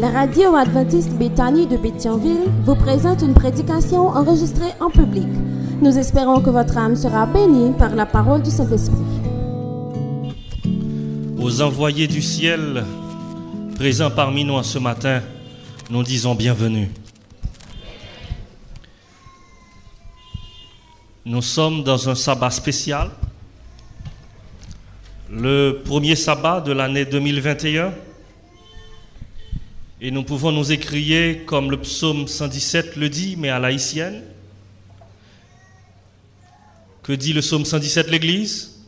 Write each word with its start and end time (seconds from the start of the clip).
La 0.00 0.08
radio 0.08 0.56
adventiste 0.56 1.12
Béthanie 1.12 1.66
de 1.66 1.76
Béthionville 1.76 2.48
vous 2.64 2.74
présente 2.74 3.20
une 3.20 3.34
prédication 3.34 4.08
enregistrée 4.08 4.72
en 4.80 4.88
public. 4.88 5.28
Nous 5.82 5.98
espérons 5.98 6.40
que 6.40 6.48
votre 6.48 6.78
âme 6.78 6.96
sera 6.96 7.26
bénie 7.26 7.74
par 7.76 7.94
la 7.94 8.06
parole 8.06 8.40
du 8.40 8.50
Saint-Esprit. 8.50 8.96
Aux 11.38 11.60
envoyés 11.60 12.06
du 12.06 12.22
ciel 12.22 12.82
présents 13.74 14.10
parmi 14.10 14.42
nous 14.42 14.62
ce 14.62 14.78
matin, 14.78 15.20
nous 15.90 16.02
disons 16.02 16.34
bienvenue. 16.34 16.88
Nous 21.26 21.42
sommes 21.42 21.82
dans 21.84 22.08
un 22.08 22.14
sabbat 22.14 22.50
spécial, 22.50 23.10
le 25.30 25.82
premier 25.84 26.16
sabbat 26.16 26.62
de 26.62 26.72
l'année 26.72 27.04
2021. 27.04 27.92
Et 30.02 30.10
nous 30.10 30.22
pouvons 30.22 30.50
nous 30.50 30.72
écrier 30.72 31.42
comme 31.44 31.70
le 31.70 31.76
psaume 31.78 32.26
117 32.26 32.96
le 32.96 33.10
dit, 33.10 33.36
mais 33.36 33.50
à 33.50 33.58
l'haïtienne. 33.58 34.22
Que 37.02 37.12
dit 37.12 37.34
le 37.34 37.42
psaume 37.42 37.66
117 37.66 38.10
l'Église? 38.10 38.78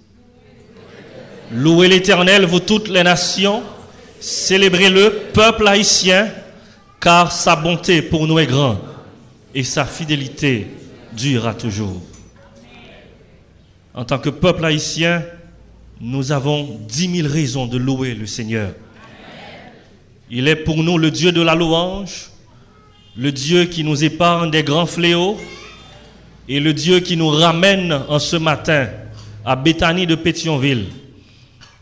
Louez 1.52 1.88
l'Éternel, 1.88 2.46
vous 2.46 2.60
toutes 2.60 2.88
les 2.88 3.02
nations, 3.02 3.62
célébrez-le, 4.20 5.28
peuple 5.34 5.68
haïtien, 5.68 6.30
car 6.98 7.30
sa 7.30 7.56
bonté 7.56 8.00
pour 8.00 8.26
nous 8.26 8.38
est 8.38 8.46
grande 8.46 8.78
et 9.54 9.64
sa 9.64 9.84
fidélité 9.84 10.68
durera 11.12 11.52
toujours. 11.52 12.00
En 13.92 14.06
tant 14.06 14.18
que 14.18 14.30
peuple 14.30 14.64
haïtien, 14.64 15.22
nous 16.00 16.32
avons 16.32 16.80
dix 16.88 17.08
mille 17.08 17.26
raisons 17.26 17.66
de 17.66 17.76
louer 17.76 18.14
le 18.14 18.24
Seigneur. 18.26 18.72
Il 20.34 20.48
est 20.48 20.56
pour 20.56 20.82
nous 20.82 20.96
le 20.96 21.10
Dieu 21.10 21.30
de 21.30 21.42
la 21.42 21.54
louange, 21.54 22.30
le 23.18 23.30
Dieu 23.30 23.66
qui 23.66 23.84
nous 23.84 24.02
épargne 24.02 24.50
des 24.50 24.62
grands 24.62 24.86
fléaux 24.86 25.38
et 26.48 26.58
le 26.58 26.72
Dieu 26.72 27.00
qui 27.00 27.18
nous 27.18 27.28
ramène 27.28 27.92
en 28.08 28.18
ce 28.18 28.36
matin 28.36 28.88
à 29.44 29.56
Béthanie 29.56 30.06
de 30.06 30.14
Pétionville 30.14 30.86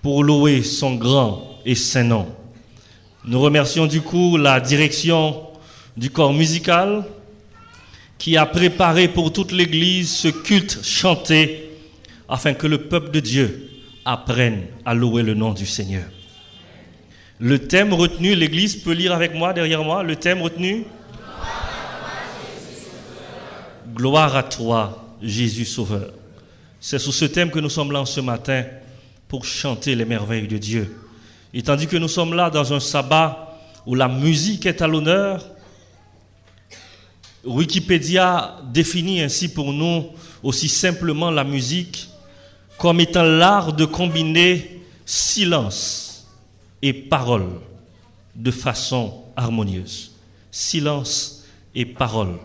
pour 0.03 0.25
louer 0.25 0.65
son 0.65 0.97
grand 0.97 1.61
et 1.65 1.77
saint 1.77 2.03
nom. 2.03 2.27
Nous 3.25 3.39
remercions 3.41 3.87
du 3.87 4.01
coup 4.01 4.37
la 4.37 4.59
direction 4.59 5.43
du 5.97 6.11
corps 6.11 6.35
musical 6.35 7.05
qui 8.19 8.37
a 8.37 8.47
préparé 8.47 9.07
pour 9.07 9.33
toute 9.33 9.53
l'Église 9.53 10.11
ce 10.11 10.27
culte 10.27 10.81
chanté 10.83 11.71
afin 12.29 12.55
que 12.55 12.67
le 12.67 12.79
peuple 12.79 13.13
de 13.13 13.21
Dieu 13.21 13.71
apprenne 14.05 14.63
à 14.85 14.93
louer 14.93 15.23
le 15.23 15.35
nom 15.35 15.53
du 15.53 15.67
Seigneur. 15.67 16.03
Le 17.43 17.59
thème 17.59 17.95
retenu, 17.95 18.35
l'Église 18.35 18.77
peut 18.77 18.93
lire 18.93 19.15
avec 19.15 19.35
moi 19.35 19.55
derrière 19.55 19.83
moi, 19.83 20.03
le 20.03 20.15
thème 20.15 20.43
retenu? 20.43 20.85
Gloire 23.95 24.37
à 24.37 24.43
toi, 24.43 25.17
Jésus 25.23 25.65
Sauveur. 25.65 26.13
C'est 26.79 26.99
sous 26.99 27.13
ce 27.13 27.25
thème 27.25 27.51
que 27.51 27.59
nous 27.59 27.71
sommes 27.71 27.93
là 27.93 28.05
ce 28.05 28.21
matin 28.21 28.65
pour 29.27 29.47
chanter 29.47 29.95
les 29.95 30.05
merveilles 30.05 30.49
de 30.49 30.59
Dieu. 30.59 30.95
Et 31.55 31.63
tandis 31.63 31.87
que 31.87 31.97
nous 31.97 32.09
sommes 32.09 32.35
là 32.35 32.51
dans 32.51 32.75
un 32.75 32.81
sabbat 32.81 33.59
où 33.87 33.95
la 33.95 34.09
musique 34.09 34.67
est 34.67 34.83
à 34.83 34.87
l'honneur, 34.87 35.43
Wikipédia 37.43 38.59
définit 38.71 39.23
ainsi 39.23 39.49
pour 39.49 39.73
nous 39.73 40.09
aussi 40.43 40.69
simplement 40.69 41.31
la 41.31 41.45
musique 41.45 42.11
comme 42.77 43.01
étant 43.01 43.23
l'art 43.23 43.73
de 43.73 43.87
combiner 43.87 44.83
silence 45.07 46.10
et 46.83 46.93
parole 46.93 47.49
de 48.35 48.51
façon 48.51 49.25
harmonieuse. 49.37 50.13
Silence 50.51 51.47
et 51.75 51.85
parole 51.85 52.39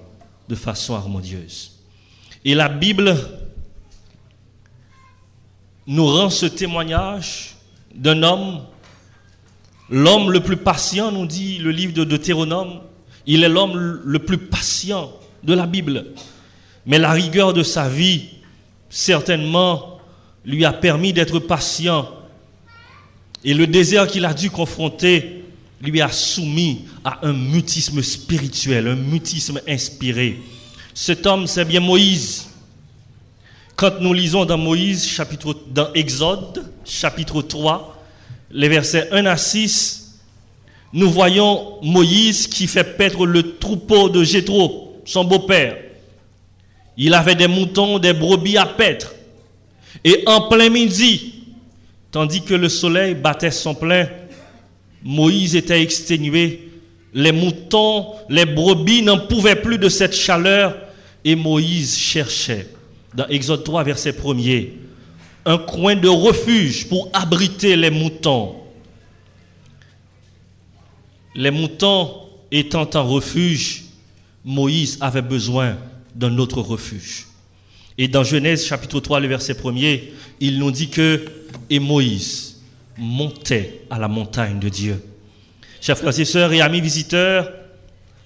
de 0.48 0.56
façon 0.56 0.96
harmonieuse. 0.96 1.72
Et 2.44 2.54
la 2.54 2.70
Bible 2.70 3.16
nous 5.88 6.06
rend 6.06 6.30
ce 6.30 6.46
témoignage 6.46 7.56
d'un 7.94 8.24
homme, 8.24 8.62
l'homme 9.90 10.32
le 10.32 10.42
plus 10.42 10.58
patient, 10.58 11.12
nous 11.12 11.26
dit 11.26 11.58
le 11.60 11.72
livre 11.72 11.94
de 11.94 12.04
Deutéronome, 12.04 12.82
il 13.26 13.44
est 13.44 13.50
l'homme 13.50 14.02
le 14.04 14.20
plus 14.20 14.38
patient 14.38 15.12
de 15.44 15.54
la 15.54 15.66
Bible. 15.66 16.06
Mais 16.86 17.00
la 17.00 17.12
rigueur 17.12 17.54
de 17.54 17.64
sa 17.64 17.90
vie, 17.90 18.30
certainement, 18.90 20.00
lui 20.44 20.66
a 20.66 20.74
permis 20.74 21.14
d'être 21.14 21.40
patient. 21.40 22.10
Et 23.46 23.54
le 23.54 23.68
désert 23.68 24.08
qu'il 24.08 24.26
a 24.26 24.34
dû 24.34 24.50
confronter 24.50 25.44
lui 25.80 26.02
a 26.02 26.12
soumis 26.12 26.86
à 27.04 27.20
un 27.28 27.34
mutisme 27.34 28.02
spirituel, 28.02 28.88
un 28.88 28.96
mutisme 28.96 29.62
inspiré. 29.68 30.40
Cet 30.96 31.28
homme, 31.28 31.46
c'est 31.46 31.64
bien 31.64 31.80
Moïse. 31.80 32.48
Quand 33.76 34.00
nous 34.02 34.14
lisons 34.14 34.46
dans 34.46 34.58
Moïse, 34.58 35.06
chapitre, 35.06 35.56
dans 35.70 35.94
Exode, 35.94 36.72
chapitre 36.84 37.44
3, 37.44 38.04
les 38.50 38.68
versets 38.68 39.10
1 39.12 39.28
à 39.28 39.38
6, 39.38 40.22
nous 40.94 41.12
voyons 41.12 41.78
Moïse 41.84 42.48
qui 42.48 42.66
fait 42.66 42.98
paître 42.98 43.28
le 43.28 43.58
troupeau 43.58 44.10
de 44.10 44.24
Jétro, 44.24 45.02
son 45.06 45.24
beau-père. 45.24 45.78
Il 46.98 47.14
avait 47.14 47.36
des 47.36 47.48
moutons, 47.48 48.00
des 48.00 48.14
brebis 48.14 48.58
à 48.58 48.66
paître. 48.66 49.14
Et 50.04 50.24
en 50.26 50.48
plein 50.48 50.70
midi, 50.70 51.35
tandis 52.16 52.44
que 52.44 52.54
le 52.54 52.70
soleil 52.70 53.14
battait 53.14 53.52
son 53.52 53.76
plein, 53.76 54.08
Moïse 55.04 55.54
était 55.58 55.82
exténué. 55.82 56.70
Les 57.14 57.34
moutons, 57.34 58.14
les 58.30 58.46
brebis 58.46 59.02
n'en 59.02 59.20
pouvaient 59.20 59.58
plus 59.58 59.78
de 59.78 59.90
cette 59.90 60.16
chaleur. 60.16 60.78
Et 61.26 61.36
Moïse 61.36 61.98
cherchait, 61.98 62.70
dans 63.14 63.28
Exode 63.28 63.66
3, 63.66 63.84
verset 63.84 64.12
1er, 64.12 64.70
un 65.46 65.58
coin 65.58 65.98
de 65.98 66.08
refuge 66.08 66.88
pour 66.88 67.10
abriter 67.12 67.76
les 67.76 67.90
moutons. 67.90 68.56
Les 71.36 71.52
moutons 71.52 72.12
étant 72.50 72.90
en 72.94 73.04
refuge, 73.04 73.84
Moïse 74.46 74.98
avait 75.02 75.22
besoin 75.22 75.76
d'un 76.16 76.38
autre 76.38 76.62
refuge. 76.62 77.28
Et 77.98 78.08
dans 78.08 78.24
Genèse 78.24 78.66
chapitre 78.66 79.02
3, 79.02 79.20
le 79.20 79.28
verset 79.28 79.52
1er, 79.52 80.04
il 80.40 80.60
nous 80.60 80.72
dit 80.72 80.88
que 80.88 81.45
et 81.70 81.80
Moïse 81.80 82.58
montait 82.98 83.82
à 83.90 84.00
la 84.00 84.08
montagne 84.08 84.60
de 84.60 84.70
Dieu. 84.70 85.04
Chers 85.82 85.98
frères 85.98 86.20
et 86.20 86.26
sœurs 86.26 86.54
et 86.54 86.62
amis 86.62 86.82
visiteurs, 86.82 87.52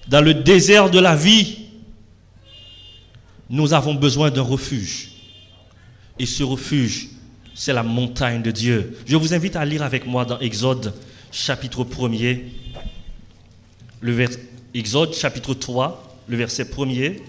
dans 0.08 0.22
le 0.22 0.34
désert 0.34 0.90
de 0.90 1.00
la 1.00 1.16
vie, 1.16 1.66
nous 3.50 3.74
avons 3.74 3.96
besoin 3.96 4.32
d'un 4.32 4.42
refuge. 4.42 5.12
Et 6.20 6.26
ce 6.26 6.44
refuge, 6.44 7.10
c'est 7.54 7.74
la 7.74 7.84
montagne 7.84 8.42
de 8.42 8.52
Dieu. 8.52 8.98
Je 9.06 9.16
vous 9.16 9.34
invite 9.34 9.56
à 9.56 9.66
lire 9.66 9.84
avec 9.84 10.06
moi 10.06 10.26
dans 10.26 10.40
Exode 10.40 10.94
chapitre 11.32 11.84
1er, 11.84 12.42
le 14.02 14.26
Exode 14.74 15.14
chapitre 15.14 15.54
3, 15.54 16.18
le 16.28 16.38
verset 16.38 16.64
1er. 16.64 17.20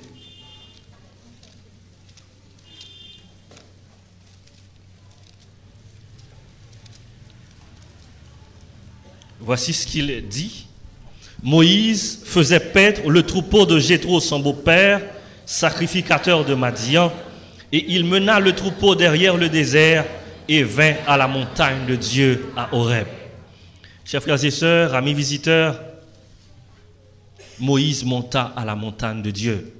Voici 9.40 9.72
ce 9.72 9.86
qu'il 9.86 10.28
dit. 10.28 10.66
Moïse 11.42 12.20
faisait 12.24 12.60
paître 12.60 13.08
le 13.08 13.22
troupeau 13.22 13.64
de 13.64 13.78
Jétro, 13.78 14.20
son 14.20 14.40
beau-père, 14.40 15.00
sacrificateur 15.46 16.44
de 16.44 16.54
Madian, 16.54 17.10
et 17.72 17.84
il 17.88 18.04
mena 18.04 18.40
le 18.40 18.52
troupeau 18.52 18.94
derrière 18.94 19.36
le 19.36 19.48
désert 19.48 20.04
et 20.48 20.62
vint 20.62 20.94
à 21.06 21.16
la 21.16 21.26
montagne 21.28 21.86
de 21.86 21.94
Dieu 21.94 22.50
à 22.56 22.68
Horeb. 22.72 23.06
Chers 24.04 24.22
frères 24.22 24.44
et 24.44 24.50
sœurs, 24.50 24.94
amis 24.94 25.14
visiteurs, 25.14 25.80
Moïse 27.58 28.04
monta 28.04 28.52
à 28.56 28.64
la 28.64 28.74
montagne 28.74 29.22
de 29.22 29.30
Dieu. 29.30 29.72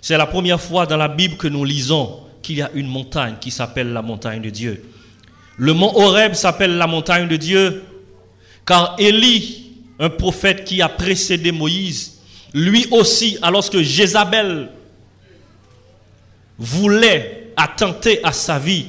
C'est 0.00 0.16
la 0.16 0.26
première 0.26 0.60
fois 0.60 0.86
dans 0.86 0.96
la 0.96 1.08
Bible 1.08 1.36
que 1.36 1.48
nous 1.48 1.64
lisons 1.64 2.20
qu'il 2.42 2.56
y 2.56 2.62
a 2.62 2.70
une 2.74 2.86
montagne 2.86 3.36
qui 3.40 3.50
s'appelle 3.50 3.92
la 3.92 4.02
montagne 4.02 4.42
de 4.42 4.50
Dieu. 4.50 4.84
Le 5.56 5.72
mont 5.72 5.92
Horeb 5.94 6.34
s'appelle 6.34 6.76
la 6.76 6.86
montagne 6.86 7.28
de 7.28 7.36
Dieu 7.36 7.82
car 8.66 8.96
Élie, 8.98 9.72
un 9.98 10.10
prophète 10.10 10.64
qui 10.64 10.82
a 10.82 10.88
précédé 10.88 11.52
Moïse, 11.52 12.18
lui 12.52 12.86
aussi, 12.90 13.38
alors 13.42 13.68
que 13.68 13.82
Jézabel 13.82 14.70
voulait 16.58 17.52
attenter 17.56 18.20
à 18.24 18.32
sa 18.32 18.58
vie, 18.58 18.86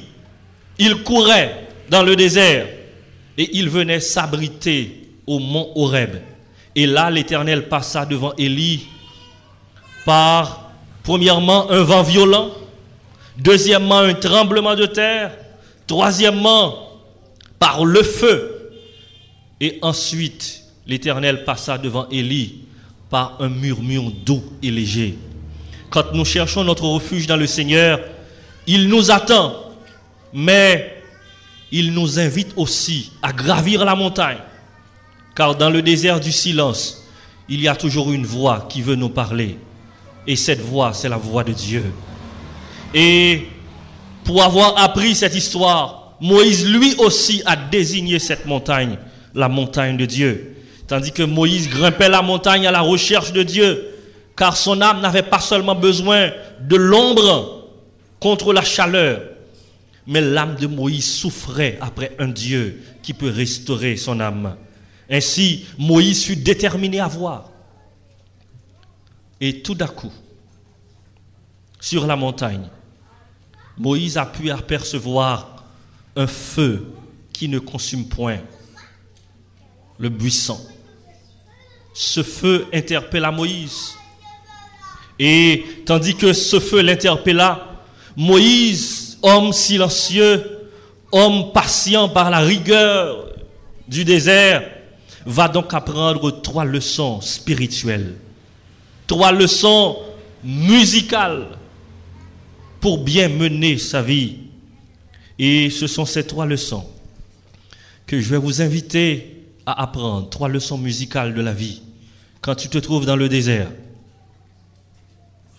il 0.78 1.02
courait 1.02 1.68
dans 1.90 2.02
le 2.02 2.16
désert 2.16 2.66
et 3.38 3.56
il 3.56 3.68
venait 3.68 4.00
s'abriter 4.00 5.08
au 5.26 5.38
mont 5.38 5.72
Horeb. 5.74 6.16
Et 6.74 6.86
là, 6.86 7.10
l'Éternel 7.10 7.68
passa 7.68 8.04
devant 8.04 8.34
Élie 8.36 8.86
par, 10.04 10.70
premièrement, 11.02 11.70
un 11.70 11.82
vent 11.82 12.02
violent, 12.02 12.50
deuxièmement, 13.36 13.98
un 13.98 14.14
tremblement 14.14 14.74
de 14.74 14.86
terre, 14.86 15.32
troisièmement, 15.86 16.86
par 17.58 17.84
le 17.84 18.02
feu, 18.02 18.55
et 19.60 19.78
ensuite 19.82 20.62
l'Éternel 20.86 21.44
passa 21.44 21.78
devant 21.78 22.08
Élie 22.10 22.60
par 23.10 23.36
un 23.40 23.48
murmure 23.48 24.10
doux 24.24 24.42
et 24.62 24.70
léger. 24.70 25.16
Quand 25.90 26.12
nous 26.12 26.24
cherchons 26.24 26.64
notre 26.64 26.84
refuge 26.84 27.26
dans 27.26 27.36
le 27.36 27.46
Seigneur, 27.46 28.00
il 28.66 28.88
nous 28.88 29.10
attend, 29.10 29.54
mais 30.32 31.02
il 31.70 31.92
nous 31.92 32.18
invite 32.18 32.52
aussi 32.56 33.12
à 33.22 33.32
gravir 33.32 33.84
la 33.84 33.94
montagne. 33.94 34.38
Car 35.34 35.54
dans 35.54 35.70
le 35.70 35.82
désert 35.82 36.20
du 36.20 36.32
silence, 36.32 37.04
il 37.48 37.60
y 37.60 37.68
a 37.68 37.76
toujours 37.76 38.12
une 38.12 38.26
voix 38.26 38.66
qui 38.68 38.82
veut 38.82 38.96
nous 38.96 39.08
parler. 39.08 39.58
Et 40.26 40.36
cette 40.36 40.60
voix, 40.60 40.92
c'est 40.92 41.08
la 41.08 41.16
voix 41.16 41.44
de 41.44 41.52
Dieu. 41.52 41.84
Et 42.92 43.46
pour 44.24 44.42
avoir 44.42 44.78
appris 44.78 45.14
cette 45.14 45.34
histoire, 45.34 46.16
Moïse 46.20 46.66
lui 46.66 46.94
aussi 46.98 47.42
a 47.44 47.54
désigné 47.54 48.18
cette 48.18 48.46
montagne, 48.46 48.98
la 49.36 49.48
montagne 49.48 49.96
de 49.96 50.06
Dieu. 50.06 50.56
Tandis 50.88 51.12
que 51.12 51.22
Moïse 51.22 51.68
grimpait 51.68 52.08
la 52.08 52.22
montagne 52.22 52.66
à 52.66 52.72
la 52.72 52.80
recherche 52.80 53.32
de 53.32 53.42
Dieu, 53.42 53.88
car 54.34 54.56
son 54.56 54.80
âme 54.80 55.00
n'avait 55.00 55.22
pas 55.22 55.40
seulement 55.40 55.74
besoin 55.74 56.30
de 56.60 56.76
l'ombre 56.76 57.68
contre 58.18 58.52
la 58.52 58.62
chaleur, 58.62 59.22
mais 60.06 60.20
l'âme 60.20 60.56
de 60.56 60.66
Moïse 60.66 61.12
souffrait 61.12 61.78
après 61.80 62.16
un 62.18 62.28
Dieu 62.28 62.82
qui 63.02 63.12
peut 63.12 63.30
restaurer 63.30 63.96
son 63.96 64.20
âme. 64.20 64.56
Ainsi, 65.10 65.66
Moïse 65.78 66.24
fut 66.24 66.36
déterminé 66.36 67.00
à 67.00 67.08
voir. 67.08 67.50
Et 69.40 69.60
tout 69.60 69.74
d'un 69.74 69.86
coup, 69.86 70.12
sur 71.78 72.06
la 72.06 72.16
montagne, 72.16 72.68
Moïse 73.76 74.16
a 74.16 74.24
pu 74.24 74.50
apercevoir 74.50 75.64
un 76.16 76.26
feu 76.26 76.86
qui 77.32 77.48
ne 77.48 77.58
consume 77.58 78.08
point 78.08 78.38
le 79.98 80.08
buisson. 80.08 80.58
Ce 81.94 82.22
feu 82.22 82.66
interpella 82.72 83.30
Moïse. 83.30 83.94
Et 85.18 85.64
tandis 85.86 86.14
que 86.14 86.32
ce 86.32 86.60
feu 86.60 86.82
l'interpella, 86.82 87.82
Moïse, 88.16 89.18
homme 89.22 89.52
silencieux, 89.52 90.68
homme 91.12 91.52
patient 91.52 92.08
par 92.08 92.30
la 92.30 92.40
rigueur 92.40 93.32
du 93.88 94.04
désert, 94.04 94.62
va 95.24 95.48
donc 95.48 95.72
apprendre 95.74 96.30
trois 96.42 96.64
leçons 96.64 97.20
spirituelles, 97.20 98.14
trois 99.06 99.32
leçons 99.32 99.96
musicales 100.44 101.46
pour 102.80 102.98
bien 103.02 103.28
mener 103.28 103.78
sa 103.78 104.02
vie. 104.02 104.36
Et 105.38 105.70
ce 105.70 105.86
sont 105.86 106.04
ces 106.04 106.26
trois 106.26 106.46
leçons 106.46 106.86
que 108.06 108.20
je 108.20 108.30
vais 108.30 108.38
vous 108.38 108.62
inviter 108.62 109.35
à 109.66 109.82
apprendre, 109.82 110.30
trois 110.30 110.48
leçons 110.48 110.78
musicales 110.78 111.34
de 111.34 111.42
la 111.42 111.52
vie, 111.52 111.82
quand 112.40 112.54
tu 112.54 112.68
te 112.68 112.78
trouves 112.78 113.04
dans 113.04 113.16
le 113.16 113.28
désert. 113.28 113.68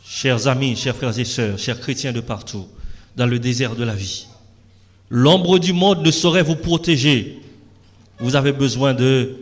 Chers 0.05 0.47
amis, 0.47 0.77
chers 0.77 0.95
frères 0.95 1.19
et 1.19 1.25
sœurs, 1.25 1.59
chers 1.59 1.79
chrétiens 1.81 2.13
de 2.13 2.21
partout, 2.21 2.65
dans 3.17 3.25
le 3.25 3.37
désert 3.37 3.75
de 3.75 3.83
la 3.83 3.93
vie, 3.93 4.27
l'ombre 5.09 5.59
du 5.59 5.73
monde 5.73 6.05
ne 6.05 6.11
saurait 6.11 6.43
vous 6.43 6.55
protéger. 6.55 7.39
Vous 8.19 8.37
avez 8.37 8.53
besoin 8.53 8.93
de 8.93 9.35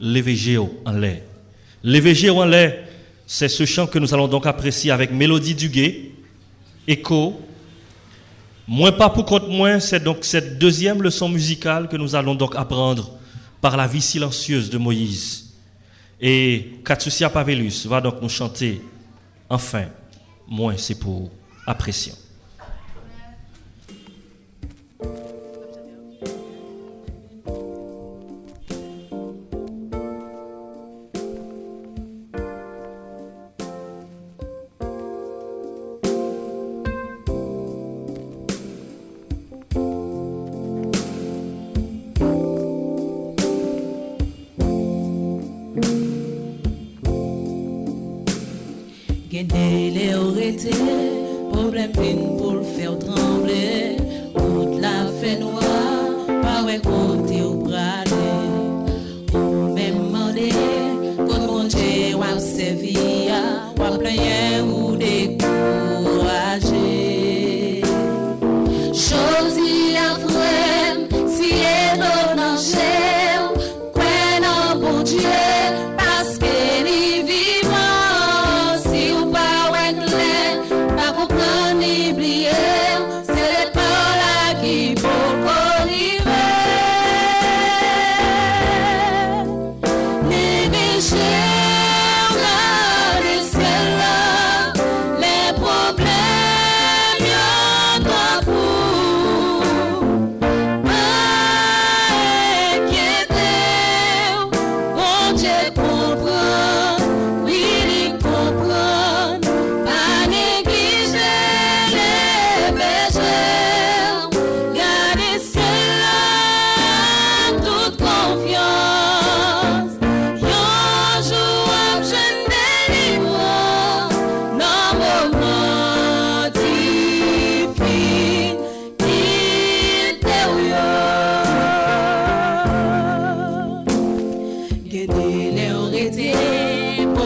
l'évégéo 0.00 0.80
en 0.84 0.92
lait. 0.92 1.24
L'évégéo 1.82 2.40
en 2.40 2.44
lait, 2.44 2.84
c'est 3.26 3.48
ce 3.48 3.66
chant 3.66 3.88
que 3.88 3.98
nous 3.98 4.14
allons 4.14 4.28
donc 4.28 4.46
apprécier 4.46 4.92
avec 4.92 5.10
Mélodie 5.10 5.56
Duguay, 5.56 6.12
Écho. 6.86 7.40
Moins 8.68 8.92
pas 8.92 9.10
pour 9.10 9.24
compte 9.24 9.48
moins, 9.48 9.80
c'est 9.80 10.02
donc 10.02 10.18
cette 10.20 10.58
deuxième 10.58 11.02
leçon 11.02 11.28
musicale 11.28 11.88
que 11.88 11.96
nous 11.96 12.14
allons 12.14 12.36
donc 12.36 12.54
apprendre 12.54 13.18
par 13.62 13.78
la 13.78 13.86
vie 13.86 14.02
silencieuse 14.02 14.68
de 14.68 14.76
Moïse. 14.76 15.54
Et 16.20 16.80
Katsusia 16.84 17.30
Pavelus 17.30 17.86
va 17.86 18.02
donc 18.02 18.20
nous 18.20 18.28
chanter 18.28 18.82
Enfin, 19.48 19.84
moins 20.48 20.78
c'est 20.78 20.98
pour 20.98 21.30
apprécier. 21.66 22.14
Gen 49.32 49.46
dele 49.46 50.14
ou 50.14 50.34
rete, 50.34 50.74
problem 51.52 51.94
vin 51.96 52.18
pou 52.36 52.58
l 52.58 52.66
fè 52.74 52.84
ou 52.90 52.98
tremble, 53.00 53.62
kout 54.36 54.76
la 54.84 54.92
fè 55.22 55.38
nou. 55.40 55.51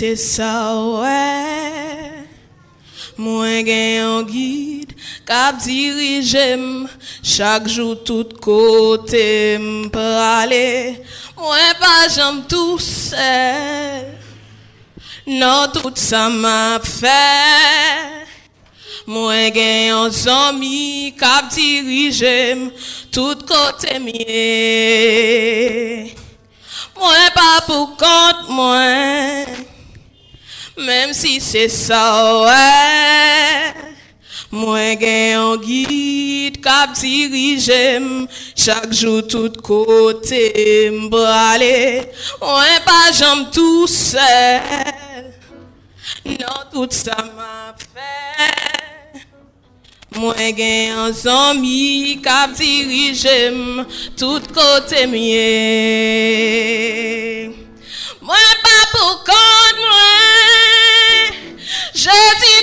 C'est 0.00 0.16
ça 0.16 0.74
ouais. 0.82 2.24
Moi 3.18 3.60
gagne 3.60 3.98
un 3.98 4.22
guide 4.22 4.94
cap 5.26 5.58
dirige 5.58 6.38
chaque 7.22 7.68
jour 7.68 8.02
tout 8.02 8.26
côté 8.40 9.58
pour 9.92 10.00
aller. 10.00 11.02
Moi 11.36 11.58
pas 11.78 12.08
j'aime 12.08 12.44
tout 12.48 12.78
seul. 12.78 14.16
Non 15.26 15.66
tout 15.70 15.92
ça 15.94 16.30
m'a 16.30 16.80
fait. 16.82 18.24
Moi 19.06 19.50
gagne 19.50 19.90
un 19.90 20.10
ami 20.48 21.14
cap 21.20 21.46
dirige 21.50 22.24
tout 23.12 23.36
côté. 23.46 23.98
Moi 26.96 27.16
pas 27.34 27.60
pour 27.66 27.98
compte 27.98 28.48
moi. 28.48 29.44
Même 30.76 31.12
si 31.12 31.40
c'est 31.40 31.68
ça 31.68 32.42
ouais. 32.42 33.74
Moi 34.52 34.94
gagne 34.96 35.34
un 35.34 35.56
guide 35.56 36.60
cap 36.60 36.92
dirige 36.94 37.70
chaque 38.56 38.92
jour 38.92 39.26
tout 39.26 39.52
côté 39.62 40.90
m'braler. 40.90 42.08
Moi 42.40 42.64
pas 42.84 43.12
j'aime 43.12 43.50
tout 43.52 43.86
seul. 43.86 44.60
Non 46.26 46.64
tout 46.72 46.88
ça 46.90 47.16
m'a 47.36 47.74
fait. 47.78 49.20
Moi 50.18 50.34
gen 50.36 50.90
un 50.98 51.12
ami 51.50 52.20
cap 52.20 52.52
dirige 52.52 53.28
tout 54.16 54.42
côté 54.52 55.06
mieux. 55.06 55.30
Moi 58.22 58.36
pas 58.62 58.98
pour 58.98 59.24
compte 59.24 59.78
moi. 59.78 60.12
Je 61.94 62.10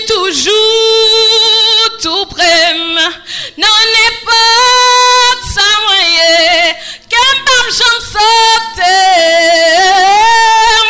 toujours 0.07 1.97
tout 1.99 2.25
près. 2.27 2.73
Non 2.75 3.77
n'est 3.93 4.17
pas 4.23 5.33
ça 5.51 5.67
moyen. 5.87 6.75
Qu'un 7.09 7.33
pas 7.43 7.65
j'en 7.71 7.97
sauter. 8.13 9.01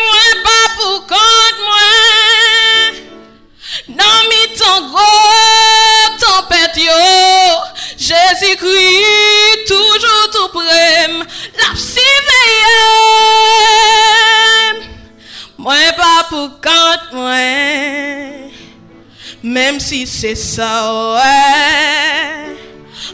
Moi 0.09 0.27
pas 0.43 0.67
pour 0.77 0.99
compte 1.07 1.59
moi. 1.63 1.95
Non 3.87 4.17
mi 4.29 4.43
ton 4.57 4.79
gros 4.89 6.07
tempête 6.19 6.75
yo. 6.75 7.03
Jésus-Christ 7.97 9.65
toujours 9.65 10.29
tout 10.33 10.49
près. 10.49 11.07
La 11.57 11.69
veille. 11.73 12.17
Mwen 15.57 15.95
pa 15.97 16.21
pou 16.29 16.51
kant 16.61 17.15
mwen, 17.17 18.51
Mem 19.41 19.79
si 19.81 20.03
se 20.05 20.35
sa 20.37 20.69
wè, 21.15 22.51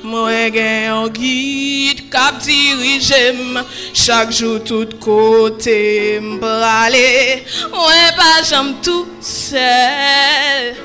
Mwen 0.03 0.51
gen 0.51 0.89
yon 0.89 1.13
gid 1.15 2.01
kap 2.11 2.41
dirijem, 2.43 3.61
Chak 3.95 4.35
jou 4.35 4.59
tout 4.59 4.99
kote 4.99 6.19
mbrale, 6.19 7.47
Mwen 7.71 8.11
pa 8.19 8.43
jam 8.43 8.75
tout 8.83 9.23
sel, 9.23 10.75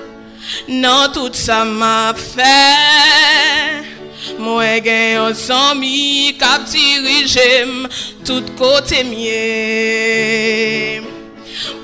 Nan 0.71 1.11
tout 1.11 1.35
sa 1.35 1.65
ma 1.67 2.15
fè, 2.15 3.83
Mwen 4.39 4.79
gen 4.87 5.07
yon 5.19 5.35
zami 5.35 6.39
kap 6.39 6.71
dirijem, 6.71 7.89
Tout 8.23 8.47
kote 8.55 9.03
mye. 9.11 11.18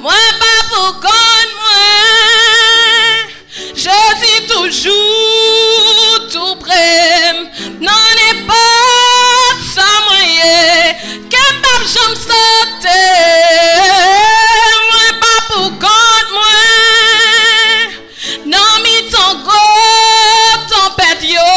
Moi 0.00 0.12
pas 0.38 0.60
pour 0.68 1.00
compte 1.00 1.52
moi. 1.60 1.86
Je 3.74 3.96
dis 4.22 4.46
toujours 4.46 6.28
tout 6.32 6.56
près. 6.56 7.32
Non 7.80 8.04
n'est 8.16 8.40
pas 8.46 9.54
ça 9.74 9.88
moyen. 10.08 10.94
Qu'un 11.28 11.52
pas 11.62 11.80
j'aime 11.92 12.14
sauter. 12.14 13.08
Moi 14.90 15.08
pas 15.20 15.40
pour 15.52 15.70
compte 15.70 16.30
moi. 16.32 16.56
Non 18.46 18.72
mi 18.84 18.96
ton 19.10 19.32
gros 19.42 20.54
yo. 21.22 21.50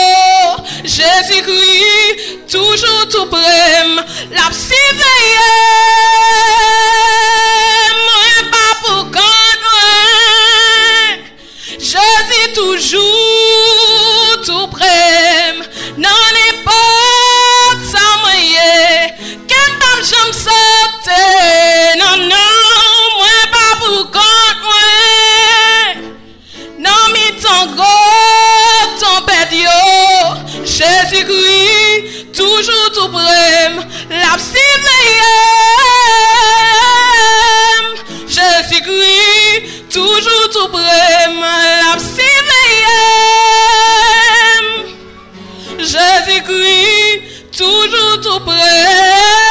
Jésus-Christ 0.83 2.50
toujours 2.50 3.07
tout 3.09 3.27
près. 3.27 3.86
La 4.31 4.50
Moi 4.51 5.87
toujou 12.77 14.38
tou 14.46 14.67
prem 14.67 15.55
Nan 15.98 16.34
nepot 16.36 17.77
sa 17.89 18.17
mwenye 18.22 19.13
Ken 19.50 19.72
tam 19.81 19.98
jom 20.05 20.29
sote 20.34 21.24
Nan 21.98 22.19
nan 22.29 22.53
mwen 23.17 23.46
pa 23.53 23.65
pou 23.81 24.05
kont 24.13 24.57
mwen. 24.67 25.91
Nan 26.86 27.01
mi 27.15 27.27
tan 27.41 27.74
go 27.79 27.98
tan 29.01 29.17
ped 29.25 29.51
yo 29.57 29.81
Jezi 30.62 31.22
koui 31.25 32.29
toujou 32.38 32.86
tou 32.93 33.10
prem 33.10 33.74
La 34.22 34.38
psi 34.38 34.67
vleyem. 34.86 35.17
Jezi 38.38 38.79
koui 38.86 39.65
toujou 39.89 40.43
tou 40.53 40.67
prem 40.77 41.34
La 41.41 41.93
psi 41.98 42.16
Toujours 47.51 48.22
tout 48.22 48.39
près. 48.46 49.47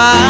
Ça, 0.00 0.29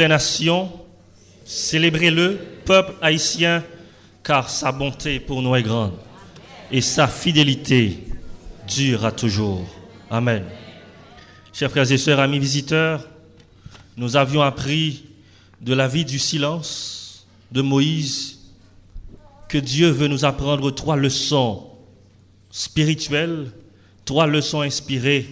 les 0.00 0.08
nations, 0.08 0.70
célébrez-le, 1.44 2.38
peuple 2.64 2.94
haïtien, 3.00 3.62
car 4.24 4.50
sa 4.50 4.72
bonté 4.72 5.20
pour 5.20 5.42
nous 5.42 5.54
est 5.54 5.62
grande 5.62 5.92
et 6.70 6.80
sa 6.80 7.06
fidélité 7.06 7.98
dure 8.66 9.04
à 9.04 9.12
toujours. 9.12 9.66
Amen. 10.10 10.44
Chers 11.52 11.70
frères 11.70 11.90
et 11.90 11.98
sœurs, 11.98 12.20
amis 12.20 12.38
visiteurs, 12.38 13.06
nous 13.96 14.16
avions 14.16 14.42
appris 14.42 15.04
de 15.60 15.74
la 15.74 15.88
vie 15.88 16.04
du 16.04 16.18
silence 16.18 17.26
de 17.52 17.60
Moïse 17.60 18.38
que 19.48 19.58
Dieu 19.58 19.88
veut 19.90 20.08
nous 20.08 20.24
apprendre 20.24 20.70
trois 20.70 20.96
leçons 20.96 21.66
spirituelles, 22.50 23.50
trois 24.04 24.26
leçons 24.26 24.62
inspirées, 24.62 25.26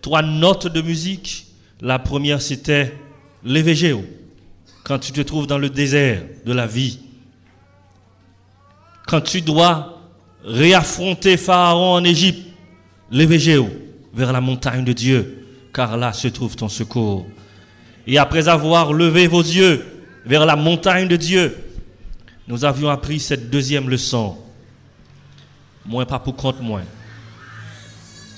trois 0.00 0.22
notes 0.22 0.68
de 0.68 0.80
musique. 0.80 1.46
La 1.80 1.98
première, 1.98 2.40
c'était 2.40 2.94
l'évégéo, 3.44 4.04
quand 4.82 4.98
tu 4.98 5.12
te 5.12 5.20
trouves 5.20 5.46
dans 5.46 5.58
le 5.58 5.70
désert 5.70 6.22
de 6.44 6.52
la 6.52 6.66
vie, 6.66 7.00
quand 9.06 9.20
tu 9.20 9.40
dois 9.40 10.00
réaffronter 10.44 11.36
Pharaon 11.36 11.94
en 11.94 12.04
Égypte, 12.04 12.46
l'évégéo, 13.10 13.68
vers 14.12 14.32
la 14.32 14.40
montagne 14.40 14.84
de 14.84 14.92
Dieu, 14.92 15.46
car 15.72 15.96
là 15.96 16.12
se 16.12 16.28
trouve 16.28 16.56
ton 16.56 16.68
secours. 16.68 17.26
Et 18.06 18.18
après 18.18 18.48
avoir 18.48 18.92
levé 18.92 19.26
vos 19.26 19.42
yeux 19.42 19.84
vers 20.24 20.46
la 20.46 20.56
montagne 20.56 21.08
de 21.08 21.16
Dieu, 21.16 21.56
nous 22.46 22.64
avions 22.64 22.90
appris 22.90 23.20
cette 23.20 23.50
deuxième 23.50 23.88
leçon. 23.88 24.36
Moins 25.86 26.04
pas 26.04 26.18
pour 26.18 26.36
compte 26.36 26.60
moins. 26.60 26.84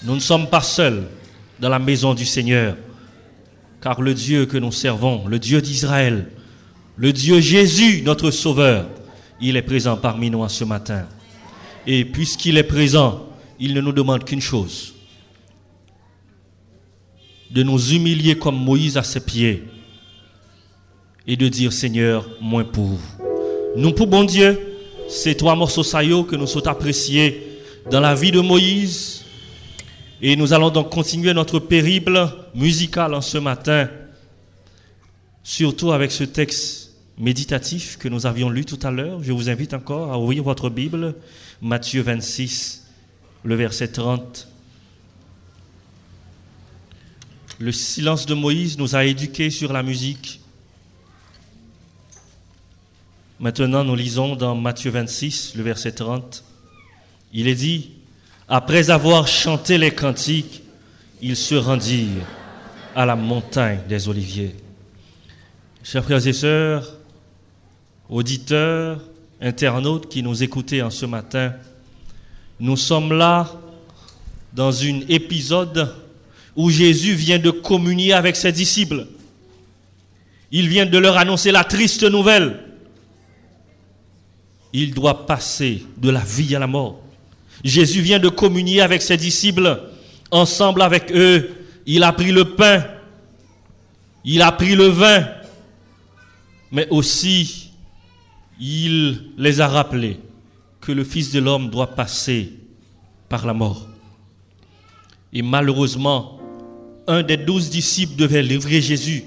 Nous 0.04 0.14
ne 0.14 0.20
sommes 0.20 0.48
pas 0.48 0.62
seuls 0.62 1.04
dans 1.58 1.68
la 1.68 1.78
maison 1.78 2.14
du 2.14 2.24
Seigneur, 2.24 2.76
car 3.80 4.00
le 4.00 4.14
Dieu 4.14 4.46
que 4.46 4.56
nous 4.56 4.72
servons, 4.72 5.26
le 5.26 5.38
Dieu 5.38 5.60
d'Israël, 5.60 6.30
le 6.96 7.12
Dieu 7.12 7.40
Jésus, 7.40 8.02
notre 8.02 8.30
Sauveur, 8.30 8.88
il 9.40 9.56
est 9.56 9.62
présent 9.62 9.96
parmi 9.96 10.30
nous 10.30 10.48
ce 10.48 10.64
matin. 10.64 11.06
Et 11.86 12.04
puisqu'il 12.04 12.56
est 12.56 12.62
présent, 12.64 13.26
il 13.58 13.74
ne 13.74 13.80
nous 13.80 13.92
demande 13.92 14.24
qu'une 14.24 14.40
chose, 14.40 14.94
de 17.50 17.62
nous 17.62 17.92
humilier 17.92 18.36
comme 18.36 18.56
Moïse 18.56 18.96
à 18.96 19.02
ses 19.02 19.20
pieds 19.20 19.64
et 21.26 21.36
de 21.36 21.48
dire 21.48 21.72
Seigneur, 21.72 22.28
moins 22.40 22.64
pour. 22.64 22.98
Nous 23.76 23.92
pour 23.92 24.06
bon 24.06 24.24
Dieu, 24.24 24.58
ces 25.08 25.36
trois 25.36 25.54
morceaux 25.54 25.82
saillots 25.82 26.24
que 26.24 26.36
nous 26.36 26.46
sommes 26.46 26.66
appréciés 26.66 27.60
dans 27.90 28.00
la 28.00 28.14
vie 28.14 28.32
de 28.32 28.40
Moïse. 28.40 29.25
Et 30.22 30.34
nous 30.34 30.54
allons 30.54 30.70
donc 30.70 30.90
continuer 30.90 31.34
notre 31.34 31.58
périple 31.58 32.28
musical 32.54 33.12
en 33.12 33.20
ce 33.20 33.36
matin, 33.36 33.90
surtout 35.42 35.92
avec 35.92 36.10
ce 36.10 36.24
texte 36.24 36.94
méditatif 37.18 37.98
que 37.98 38.08
nous 38.08 38.24
avions 38.24 38.48
lu 38.48 38.64
tout 38.64 38.78
à 38.82 38.90
l'heure. 38.90 39.22
Je 39.22 39.32
vous 39.32 39.50
invite 39.50 39.74
encore 39.74 40.12
à 40.12 40.18
ouvrir 40.18 40.42
votre 40.42 40.70
Bible, 40.70 41.14
Matthieu 41.60 42.00
26, 42.00 42.86
le 43.44 43.54
verset 43.56 43.88
30. 43.88 44.48
Le 47.58 47.72
silence 47.72 48.24
de 48.24 48.34
Moïse 48.34 48.78
nous 48.78 48.96
a 48.96 49.04
éduqués 49.04 49.50
sur 49.50 49.72
la 49.72 49.82
musique. 49.82 50.40
Maintenant, 53.38 53.84
nous 53.84 53.94
lisons 53.94 54.34
dans 54.34 54.54
Matthieu 54.54 54.90
26, 54.90 55.56
le 55.56 55.62
verset 55.62 55.92
30. 55.92 56.42
Il 57.34 57.48
est 57.48 57.54
dit, 57.54 57.95
après 58.48 58.90
avoir 58.90 59.26
chanté 59.26 59.78
les 59.78 59.90
cantiques, 59.90 60.62
ils 61.20 61.36
se 61.36 61.54
rendirent 61.54 62.26
à 62.94 63.04
la 63.04 63.16
montagne 63.16 63.80
des 63.88 64.08
Oliviers. 64.08 64.54
Chers 65.82 66.04
frères 66.04 66.26
et 66.26 66.32
sœurs, 66.32 66.96
auditeurs, 68.08 69.00
internautes 69.40 70.08
qui 70.08 70.22
nous 70.22 70.42
écoutez 70.42 70.82
en 70.82 70.90
ce 70.90 71.06
matin, 71.06 71.52
nous 72.58 72.76
sommes 72.76 73.12
là 73.12 73.50
dans 74.52 74.82
un 74.82 75.00
épisode 75.08 75.94
où 76.54 76.70
Jésus 76.70 77.14
vient 77.14 77.38
de 77.38 77.50
communier 77.50 78.12
avec 78.12 78.36
ses 78.36 78.52
disciples. 78.52 79.06
Il 80.50 80.68
vient 80.68 80.86
de 80.86 80.96
leur 80.96 81.18
annoncer 81.18 81.50
la 81.50 81.64
triste 81.64 82.04
nouvelle. 82.04 82.60
Il 84.72 84.94
doit 84.94 85.26
passer 85.26 85.84
de 85.96 86.10
la 86.10 86.20
vie 86.20 86.54
à 86.56 86.58
la 86.58 86.66
mort. 86.66 87.05
Jésus 87.66 88.00
vient 88.00 88.20
de 88.20 88.28
communier 88.28 88.80
avec 88.80 89.02
ses 89.02 89.16
disciples. 89.16 89.80
Ensemble 90.30 90.82
avec 90.82 91.10
eux, 91.12 91.50
il 91.84 92.04
a 92.04 92.12
pris 92.12 92.30
le 92.30 92.54
pain, 92.54 92.84
il 94.24 94.40
a 94.40 94.52
pris 94.52 94.76
le 94.76 94.86
vin, 94.86 95.26
mais 96.70 96.86
aussi 96.90 97.72
il 98.60 99.32
les 99.36 99.60
a 99.60 99.66
rappelés 99.66 100.20
que 100.80 100.92
le 100.92 101.02
Fils 101.02 101.32
de 101.32 101.40
l'homme 101.40 101.68
doit 101.68 101.96
passer 101.96 102.52
par 103.28 103.44
la 103.46 103.52
mort. 103.52 103.88
Et 105.32 105.42
malheureusement, 105.42 106.40
un 107.08 107.24
des 107.24 107.36
douze 107.36 107.68
disciples 107.68 108.14
devait 108.14 108.42
livrer 108.42 108.80
Jésus. 108.80 109.24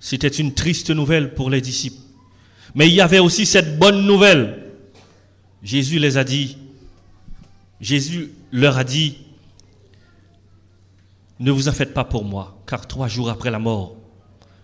C'était 0.00 0.28
une 0.28 0.54
triste 0.54 0.88
nouvelle 0.90 1.34
pour 1.34 1.50
les 1.50 1.60
disciples. 1.60 2.00
Mais 2.74 2.88
il 2.88 2.94
y 2.94 3.02
avait 3.02 3.18
aussi 3.18 3.44
cette 3.44 3.78
bonne 3.78 4.06
nouvelle. 4.06 4.62
Jésus 5.62 5.98
les 5.98 6.16
a 6.16 6.24
dit, 6.24 6.56
Jésus 7.80 8.32
leur 8.52 8.76
a 8.76 8.84
dit, 8.84 9.18
ne 11.38 11.50
vous 11.50 11.68
en 11.68 11.72
faites 11.72 11.94
pas 11.94 12.04
pour 12.04 12.24
moi, 12.24 12.58
car 12.66 12.86
trois 12.86 13.08
jours 13.08 13.30
après 13.30 13.50
la 13.50 13.58
mort, 13.58 13.96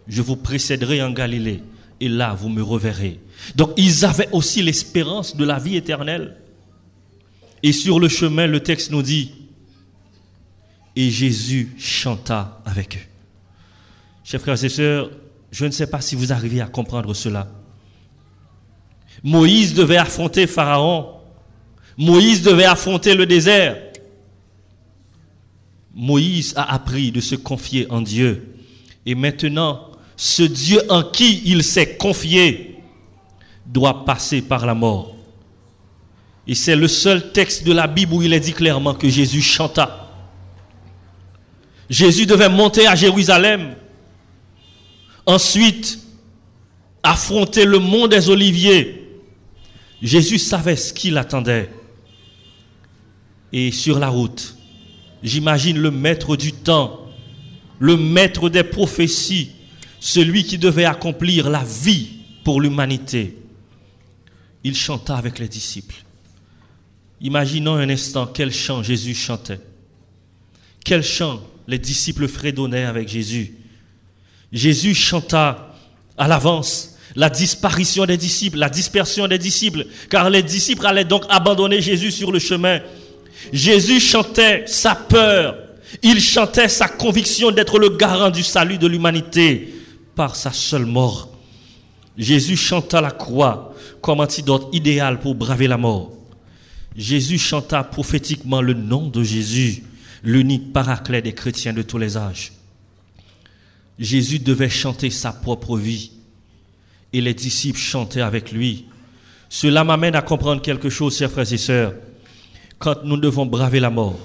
je 0.07 0.23
vous 0.23 0.37
précéderai 0.37 1.03
en 1.03 1.11
Galilée, 1.11 1.63
et 2.01 2.09
là 2.09 2.35
vous 2.35 2.49
me 2.49 2.63
reverrez. 2.63 3.19
Donc 3.55 3.73
ils 3.77 4.05
avaient 4.05 4.29
aussi 4.33 4.63
l'espérance 4.63 5.37
de 5.37 5.45
la 5.45 5.59
vie 5.59 5.77
éternelle. 5.77 6.37
Et 7.63 7.73
sur 7.73 7.99
le 7.99 8.09
chemin, 8.09 8.47
le 8.47 8.61
texte 8.61 8.91
nous 8.91 9.03
dit, 9.03 9.33
et 10.95 11.11
Jésus 11.11 11.75
chanta 11.79 12.61
avec 12.65 12.97
eux. 12.97 13.07
Chers 14.25 14.41
frères 14.41 14.63
et 14.63 14.69
sœurs, 14.69 15.11
je 15.51 15.65
ne 15.65 15.71
sais 15.71 15.87
pas 15.87 16.01
si 16.01 16.17
vous 16.17 16.33
arrivez 16.33 16.61
à 16.61 16.67
comprendre 16.67 17.15
cela. 17.15 17.49
Moïse 19.23 19.75
devait 19.75 19.97
affronter 19.97 20.47
Pharaon. 20.47 21.16
Moïse 21.97 22.43
devait 22.43 22.65
affronter 22.65 23.15
le 23.15 23.27
désert. 23.27 23.77
Moïse 25.95 26.53
a 26.57 26.75
appris 26.75 27.11
de 27.11 27.21
se 27.21 27.35
confier 27.35 27.87
en 27.91 28.03
Dieu. 28.03 28.55
Et 29.07 29.15
maintenant, 29.15 29.91
ce 30.17 30.43
Dieu 30.43 30.81
en 30.91 31.03
qui 31.03 31.43
il 31.47 31.63
s'est 31.63 31.97
confié 31.97 32.77
doit 33.65 34.05
passer 34.05 34.43
par 34.43 34.67
la 34.67 34.75
mort. 34.75 35.15
Et 36.47 36.55
c'est 36.55 36.77
le 36.77 36.87
seul 36.87 37.33
texte 37.33 37.65
de 37.65 37.73
la 37.73 37.87
Bible 37.87 38.13
où 38.13 38.23
il 38.23 38.33
est 38.33 38.41
dit 38.41 38.53
clairement 38.53 38.95
que 38.95 39.09
Jésus 39.09 39.43
chanta. 39.43 40.11
Jésus 41.89 42.27
devait 42.27 42.49
monter 42.49 42.87
à 42.87 42.95
Jérusalem. 42.95 43.75
Ensuite, 45.25 45.99
affronter 47.03 47.65
le 47.65 47.79
mont 47.79 48.07
des 48.07 48.29
Oliviers. 48.29 49.03
Jésus 50.03 50.39
savait 50.39 50.77
ce 50.77 50.93
qu'il 50.93 51.17
attendait. 51.17 51.71
Et 53.53 53.71
sur 53.71 53.99
la 53.99 54.09
route, 54.09 54.57
J'imagine 55.23 55.79
le 55.79 55.91
maître 55.91 56.37
du 56.37 56.53
temps, 56.53 57.01
le 57.79 57.97
maître 57.97 58.49
des 58.49 58.63
prophéties, 58.63 59.51
celui 59.99 60.45
qui 60.45 60.57
devait 60.57 60.85
accomplir 60.85 61.51
la 61.51 61.65
vie 61.65 62.09
pour 62.45 62.61
l'humanité. 62.61 63.37
Il 64.63 64.77
chanta 64.77 65.17
avec 65.17 65.41
les 65.41 65.49
disciples. 65.49 65.97
Imaginons 67.21 67.75
un 67.75 67.89
instant 67.89 68.27
quel 68.27 68.53
chant 68.53 68.85
Jésus 68.85 69.15
chantait. 69.15 69.61
Quel 70.85 71.03
chant 71.03 71.43
les 71.67 71.79
disciples 71.79 72.29
fredonnaient 72.29 72.85
avec 72.85 73.09
Jésus. 73.09 73.55
Jésus 74.53 74.95
chanta 74.95 75.75
à 76.17 76.29
l'avance 76.29 76.97
la 77.17 77.31
disparition 77.31 78.05
des 78.05 78.17
disciples, 78.17 78.59
la 78.59 78.69
dispersion 78.69 79.27
des 79.27 79.39
disciples, 79.39 79.87
car 80.11 80.29
les 80.29 80.43
disciples 80.43 80.87
allaient 80.87 81.05
donc 81.05 81.25
abandonner 81.31 81.81
Jésus 81.81 82.13
sur 82.13 82.31
le 82.31 82.39
chemin 82.39 82.81
Jésus 83.53 84.01
chantait 84.01 84.65
sa 84.67 84.95
peur, 84.95 85.57
il 86.03 86.21
chantait 86.21 86.69
sa 86.69 86.89
conviction 86.89 87.51
d'être 87.51 87.79
le 87.79 87.91
garant 87.91 88.31
du 88.31 88.43
salut 88.43 88.79
de 88.79 88.87
l'humanité 88.87 89.75
par 90.15 90.37
sa 90.37 90.53
seule 90.53 90.87
mort. 90.87 91.29
Jésus 92.17 92.57
chanta 92.57 93.01
la 93.01 93.11
croix 93.11 93.75
comme 94.01 94.21
antidote 94.21 94.69
idéal 94.73 95.21
pour 95.21 95.35
braver 95.35 95.69
la 95.69 95.77
mort. 95.77 96.13
Jésus 96.97 97.39
chanta 97.39 97.85
prophétiquement 97.85 98.63
le 98.63 98.73
nom 98.73 99.09
de 99.09 99.23
Jésus, 99.23 99.83
l'unique 100.23 100.73
paraclet 100.73 101.21
des 101.21 101.35
chrétiens 101.35 101.75
de 101.75 101.83
tous 101.83 101.99
les 101.99 102.17
âges. 102.17 102.53
Jésus 103.99 104.39
devait 104.39 104.71
chanter 104.71 105.11
sa 105.11 105.33
propre 105.33 105.77
vie 105.77 106.13
et 107.13 107.21
les 107.21 107.35
disciples 107.35 107.79
chantaient 107.79 108.23
avec 108.23 108.51
lui. 108.51 108.87
Cela 109.49 109.85
m'amène 109.85 110.17
à 110.17 110.23
comprendre 110.23 110.63
quelque 110.63 110.89
chose, 110.91 111.17
chers 111.17 111.31
frères 111.31 111.53
et 111.53 111.59
sœurs 111.59 111.93
quand 112.79 113.05
nous 113.05 113.17
devons 113.17 113.47
braver 113.47 113.81
la 113.81 113.91
mort, 113.91 114.19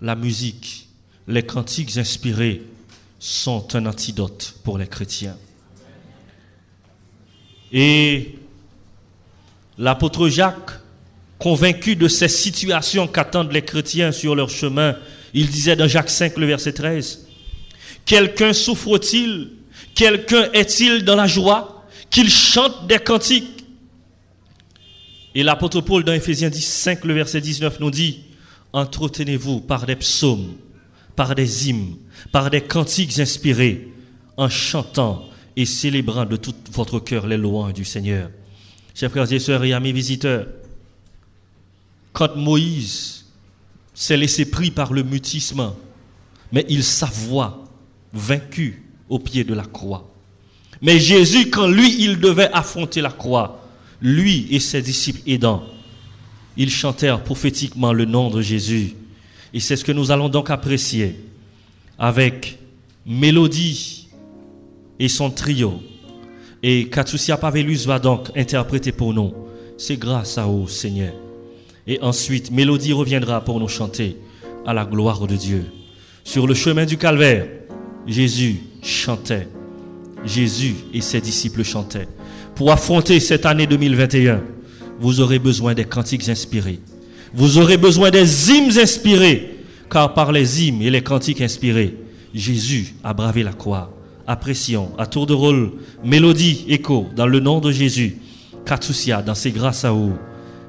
la 0.00 0.14
musique, 0.14 0.88
les 1.26 1.42
cantiques 1.42 1.96
inspirés 1.96 2.62
sont 3.18 3.74
un 3.74 3.86
antidote 3.86 4.54
pour 4.62 4.78
les 4.78 4.86
chrétiens. 4.86 5.36
Et 7.72 8.36
l'apôtre 9.78 10.28
Jacques, 10.28 10.70
convaincu 11.38 11.96
de 11.96 12.08
ces 12.08 12.28
situations 12.28 13.06
qu'attendent 13.08 13.52
les 13.52 13.62
chrétiens 13.62 14.12
sur 14.12 14.34
leur 14.34 14.50
chemin, 14.50 14.96
il 15.34 15.48
disait 15.48 15.76
dans 15.76 15.88
Jacques 15.88 16.10
5, 16.10 16.36
le 16.36 16.46
verset 16.46 16.72
13, 16.72 17.26
Quelqu'un 18.04 18.52
souffre-t-il? 18.52 19.50
Quelqu'un 19.94 20.50
est-il 20.52 21.04
dans 21.04 21.16
la 21.16 21.26
joie? 21.26 21.84
Qu'il 22.08 22.30
chante 22.30 22.86
des 22.86 22.98
cantiques? 22.98 23.55
Et 25.36 25.42
l'apôtre 25.42 25.82
Paul 25.82 26.02
dans 26.02 26.14
Ephésiens 26.14 26.50
5, 26.50 27.04
le 27.04 27.12
verset 27.12 27.42
19 27.42 27.78
nous 27.80 27.90
dit, 27.90 28.20
entretenez-vous 28.72 29.60
par 29.60 29.84
des 29.84 29.96
psaumes, 29.96 30.54
par 31.14 31.34
des 31.34 31.68
hymnes, 31.68 31.96
par 32.32 32.48
des 32.48 32.62
cantiques 32.62 33.18
inspirés, 33.18 33.92
en 34.38 34.48
chantant 34.48 35.28
et 35.54 35.66
célébrant 35.66 36.24
de 36.24 36.36
tout 36.36 36.54
votre 36.72 37.00
cœur 37.00 37.26
les 37.26 37.36
louanges 37.36 37.74
du 37.74 37.84
Seigneur. 37.84 38.30
Chers 38.94 39.10
frères 39.10 39.30
et 39.30 39.38
sœurs 39.38 39.62
et 39.64 39.74
amis 39.74 39.92
visiteurs, 39.92 40.46
quand 42.14 42.34
Moïse 42.34 43.26
s'est 43.92 44.16
laissé 44.16 44.46
pris 44.46 44.70
par 44.70 44.94
le 44.94 45.02
mutisme, 45.02 45.74
mais 46.50 46.64
il 46.70 46.82
s'avoua 46.82 47.62
vaincu 48.14 48.86
au 49.10 49.18
pied 49.18 49.44
de 49.44 49.52
la 49.52 49.66
croix. 49.66 50.10
Mais 50.80 50.98
Jésus, 50.98 51.50
quand 51.50 51.68
lui, 51.68 51.94
il 52.04 52.20
devait 52.20 52.50
affronter 52.54 53.02
la 53.02 53.10
croix, 53.10 53.55
lui 54.00 54.46
et 54.50 54.60
ses 54.60 54.82
disciples 54.82 55.20
aidants, 55.26 55.62
ils 56.56 56.70
chantèrent 56.70 57.22
prophétiquement 57.22 57.92
le 57.92 58.04
nom 58.04 58.30
de 58.30 58.40
Jésus. 58.40 58.94
Et 59.52 59.60
c'est 59.60 59.76
ce 59.76 59.84
que 59.84 59.92
nous 59.92 60.10
allons 60.10 60.28
donc 60.28 60.50
apprécier 60.50 61.16
avec 61.98 62.58
Mélodie 63.06 64.08
et 64.98 65.08
son 65.08 65.30
trio. 65.30 65.80
Et 66.62 66.88
Katsusia 66.88 67.36
Pavelus 67.36 67.86
va 67.86 67.98
donc 67.98 68.30
interpréter 68.36 68.92
pour 68.92 69.12
nous. 69.14 69.32
C'est 69.78 69.96
grâce 69.96 70.38
à 70.38 70.44
vous, 70.46 70.68
Seigneur. 70.68 71.12
Et 71.86 72.00
ensuite, 72.00 72.50
Mélodie 72.50 72.92
reviendra 72.92 73.42
pour 73.42 73.60
nous 73.60 73.68
chanter 73.68 74.16
à 74.66 74.74
la 74.74 74.84
gloire 74.84 75.26
de 75.26 75.36
Dieu. 75.36 75.64
Sur 76.24 76.46
le 76.46 76.54
chemin 76.54 76.86
du 76.86 76.96
calvaire, 76.96 77.46
Jésus 78.06 78.60
chantait. 78.82 79.48
Jésus 80.24 80.74
et 80.92 81.00
ses 81.00 81.20
disciples 81.20 81.62
chantaient. 81.62 82.08
Pour 82.56 82.72
affronter 82.72 83.20
cette 83.20 83.44
année 83.44 83.66
2021, 83.66 84.42
vous 84.98 85.20
aurez 85.20 85.38
besoin 85.38 85.74
des 85.74 85.84
cantiques 85.84 86.26
inspirés. 86.30 86.80
Vous 87.34 87.58
aurez 87.58 87.76
besoin 87.76 88.10
des 88.10 88.50
hymnes 88.50 88.78
inspirés. 88.78 89.58
Car 89.90 90.14
par 90.14 90.32
les 90.32 90.64
hymnes 90.64 90.80
et 90.80 90.90
les 90.90 91.02
cantiques 91.02 91.42
inspirés, 91.42 91.94
Jésus 92.34 92.94
a 93.04 93.12
bravé 93.12 93.42
la 93.42 93.52
croix. 93.52 93.92
Apprécions 94.26 94.90
à 94.96 95.06
tour 95.06 95.26
de 95.26 95.34
rôle, 95.34 95.72
mélodie, 96.02 96.64
écho, 96.68 97.06
dans 97.14 97.26
le 97.26 97.40
nom 97.40 97.60
de 97.60 97.70
Jésus. 97.70 98.16
Katsusia 98.64 99.20
dans 99.20 99.34
ses 99.34 99.52
grâces 99.52 99.84
à 99.84 99.92
vous 99.92 100.14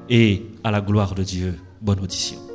et 0.09 0.43
à 0.65 0.71
la 0.71 0.81
gloire 0.81 1.15
de 1.15 1.23
Dieu. 1.23 1.55
Bonne 1.81 2.01
audition. 2.01 2.46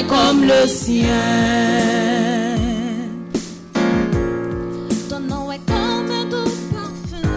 N'est 0.00 0.08
comme 0.08 0.42
le 0.44 0.66
ciel. 0.66 1.08
Ton 5.08 5.20
nom 5.20 5.52
est 5.52 5.60
comme 5.66 6.10
un 6.10 6.24
doux 6.24 6.50
parfum 6.72 7.28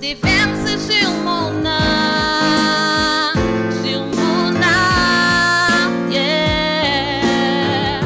déversé 0.00 0.78
sur 0.78 1.10
mon 1.24 1.64
âme, 1.66 3.36
sur 3.82 4.00
mon 4.00 4.56
âme, 4.56 6.10
yeah. 6.10 8.00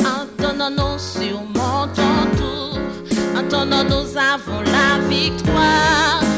En 0.00 0.26
ton 0.40 0.70
nom 0.70 0.98
surmontons 0.98 2.26
tout, 2.36 2.78
en 3.38 3.42
ton 3.48 3.64
nom 3.66 3.84
nous 3.84 4.16
avons 4.16 4.60
la 4.62 4.88
victoire. 5.08 6.33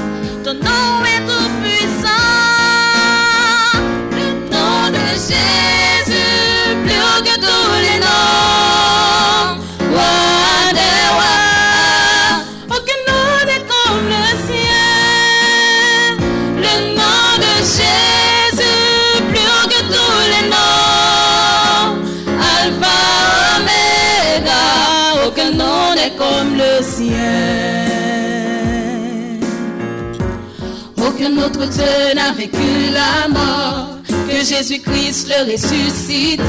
Dieu 31.71 32.15
n'a 32.15 32.33
vécu 32.33 32.91
la 32.93 33.29
mort 33.29 33.89
que 34.29 34.45
Jésus-Christ 34.45 35.29
le 35.29 35.53
ressuscité. 35.53 36.43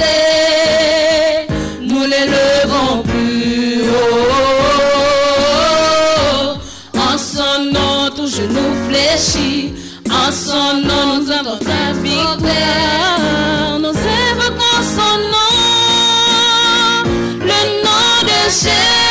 Nous 1.81 2.03
l'élevons 2.03 3.03
plus 3.03 3.81
haut. 3.89 4.27
En 6.95 7.17
son 7.17 7.63
nom, 7.71 8.09
tout 8.15 8.27
genou 8.27 8.73
fléchit. 8.87 9.73
En 10.09 10.31
son 10.31 10.81
nom, 10.87 11.19
nous 11.19 11.31
avons 11.31 11.57
la 11.65 11.93
victoire. 12.01 13.79
Nous 13.79 13.89
évoquons 13.89 14.81
son 14.95 15.17
nom. 15.33 15.55
Le 17.41 17.59
nom 17.83 18.07
de 18.23 18.39
Jésus, 18.49 19.06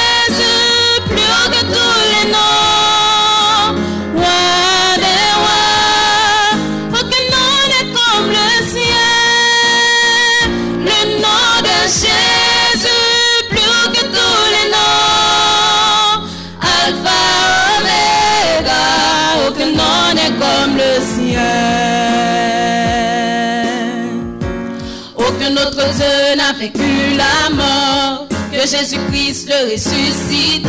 Autre 25.52 25.86
Dieu 25.94 26.36
n'a 26.36 26.52
vécu 26.58 27.16
la 27.16 27.54
mort 27.54 28.26
que 28.50 28.58
Jésus-Christ 28.58 29.48
le 29.48 29.72
ressuscité. 29.72 30.68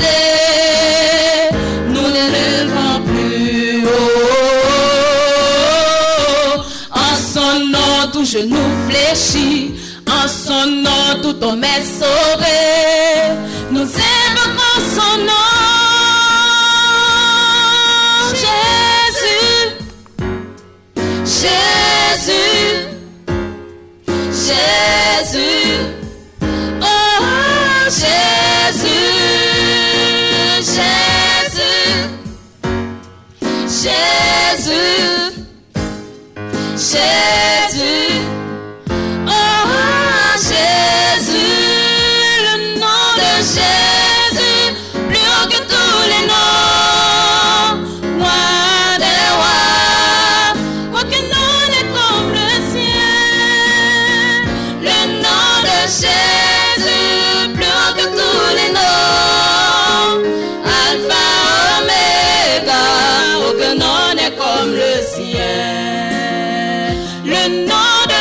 Nous 1.90 2.08
n'élevons 2.08 3.02
plus. 3.06 3.88
En 6.92 7.16
son 7.34 7.60
nom, 7.72 8.12
tout 8.14 8.24
genou 8.24 8.58
fléchit. 8.88 9.74
En 10.08 10.28
son 10.28 10.68
nom, 10.68 11.22
tout 11.24 11.44
homme 11.44 11.64
est 11.64 11.84
sauvé. 11.84 12.77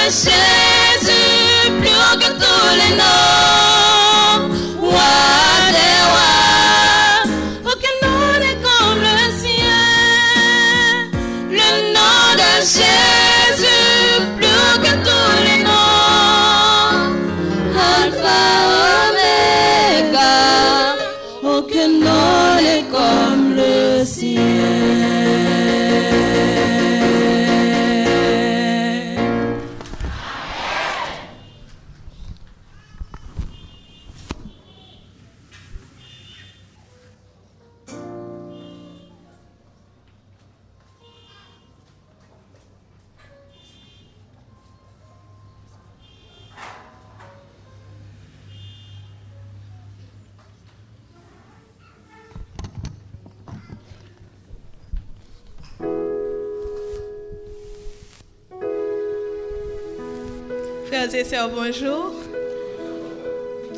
Jésus, 0.08 1.68
plus 1.80 1.88
haut 1.88 2.18
que 2.20 2.30
tous 2.38 2.76
les 2.76 2.96
noms. 2.96 3.75
Bonjour. 61.66 62.12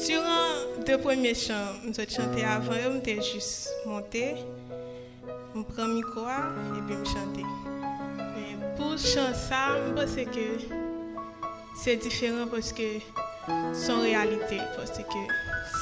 Durant 0.07 0.85
deux 0.87 0.99
premiers 0.99 1.35
chants, 1.35 1.73
nous 1.85 1.99
avons 1.99 2.11
chanté 2.11 2.45
avant, 2.45 2.73
on 2.91 2.99
était 2.99 3.23
juste 3.23 3.71
monté. 3.87 4.35
On 5.55 5.63
prend 5.63 5.87
le 5.87 5.95
micro 5.95 6.21
et 6.21 6.83
puis 6.87 6.97
chanter. 7.07 7.45
Mais 8.19 8.77
pour 8.77 8.99
chanter 8.99 9.35
ça, 9.49 9.77
je 9.87 9.93
pense 9.95 10.15
que 10.17 10.75
c'est 11.83 11.97
différent 11.97 12.47
parce 12.51 12.73
que 12.73 13.01
son 13.73 14.01
réalité. 14.01 14.59
Parce 14.77 14.91
que 14.91 15.03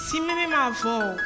si 0.09 0.21
même 0.21 0.53
avant, 0.53 1.17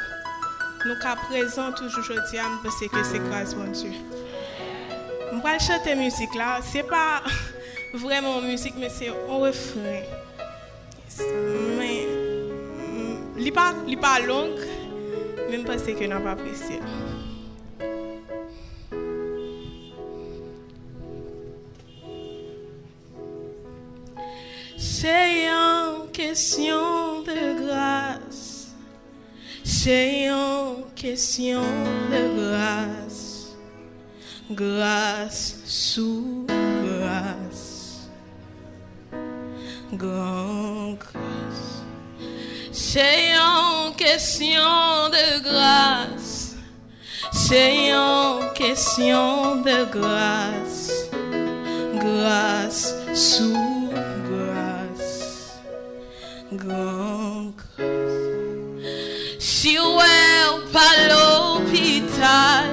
nous 0.85 0.99
cas 0.99 1.15
présent 1.15 1.71
toujours 1.73 1.99
aujourd'hui, 1.99 2.39
je 2.39 2.63
pense 2.63 2.79
que 2.79 3.03
c'est 3.03 3.19
grâce 3.29 3.55
mon 3.55 3.71
Dieu. 3.71 3.91
Je 5.31 5.37
vais 5.37 5.59
chanter 5.59 5.95
musique 5.95 6.33
là, 6.33 6.59
c'est 6.63 6.83
pas 6.87 7.21
vraiment 7.93 8.41
musique, 8.41 8.73
mais 8.79 8.89
c'est 8.89 9.09
un 9.09 9.37
refrain. 9.37 10.01
Mais, 11.19 12.07
il 13.37 13.51
pas, 13.51 13.73
li 13.85 13.95
pas 13.95 14.19
long, 14.19 14.55
même 15.49 15.63
parce 15.65 15.83
que 15.83 16.05
n'a 16.05 16.19
pas 16.19 16.31
apprécié. 16.31 16.79
C'est 24.77 25.47
une 25.47 26.11
question 26.11 27.21
de 27.23 27.65
grâce. 27.65 28.71
C'est 29.63 30.27
une 30.27 30.83
question 30.95 31.61
de 32.11 32.39
grâce. 32.39 33.55
Grâce 34.51 35.61
sous 35.65 36.40
Grâce. 40.01 41.83
C'est 42.71 43.35
une 43.35 43.93
question 43.95 45.09
de 45.11 45.43
grâce. 45.43 46.55
C'est 47.31 47.91
une 47.91 48.51
question 48.55 49.57
de 49.57 49.85
grâce. 49.91 50.91
Grâce 51.93 52.95
sous 53.13 53.91
grâce. 54.31 55.59
Grand 56.51 57.53
grâce. 57.55 58.87
Si 59.37 59.77
ouais 59.77 60.41
pas 60.73 60.95
l'hôpital, 61.09 62.71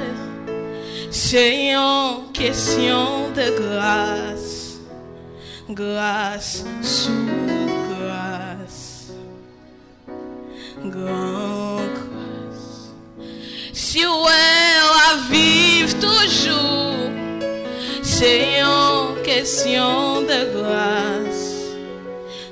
c'est 1.10 1.72
une 1.72 2.32
question 2.32 3.28
de 3.36 3.50
grâce. 3.60 4.37
Grâce 5.70 6.64
sous 6.80 7.10
grâce. 11.90 12.92
Si 13.74 13.98
ouais 13.98 14.78
à 15.10 15.30
vivre 15.30 15.94
toujours, 15.98 17.10
c'est 18.02 18.60
une 18.60 19.22
question 19.22 20.22
de 20.22 20.40
grâce. 20.56 21.54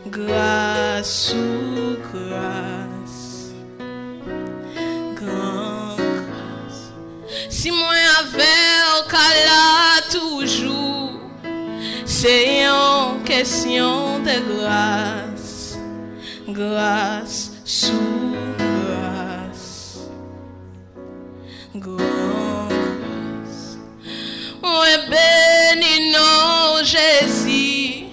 Grâce 0.06 1.30
sous 1.30 1.96
grâce. 2.12 3.52
Grand 5.14 5.96
grâce. 5.96 6.92
Si 7.48 7.70
moi 7.70 7.94
là 7.94 9.02
toujours, 9.08 9.85
c'est 12.26 12.64
une 12.64 13.22
question 13.24 14.18
de 14.18 14.36
grâce. 14.52 15.78
Grâce 16.48 17.52
sous 17.64 18.34
grâce. 18.58 19.98
Grand 21.74 22.68
grâce. 22.68 23.78
Moi 24.60 24.96
béni 25.10 26.12
non 26.14 26.82
Jésus. 26.82 28.06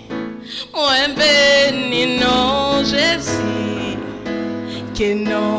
Moi 0.74 1.08
béni 1.18 2.20
non 2.20 2.84
Jésus. 2.84 3.98
Que 4.96 5.14
non 5.16 5.53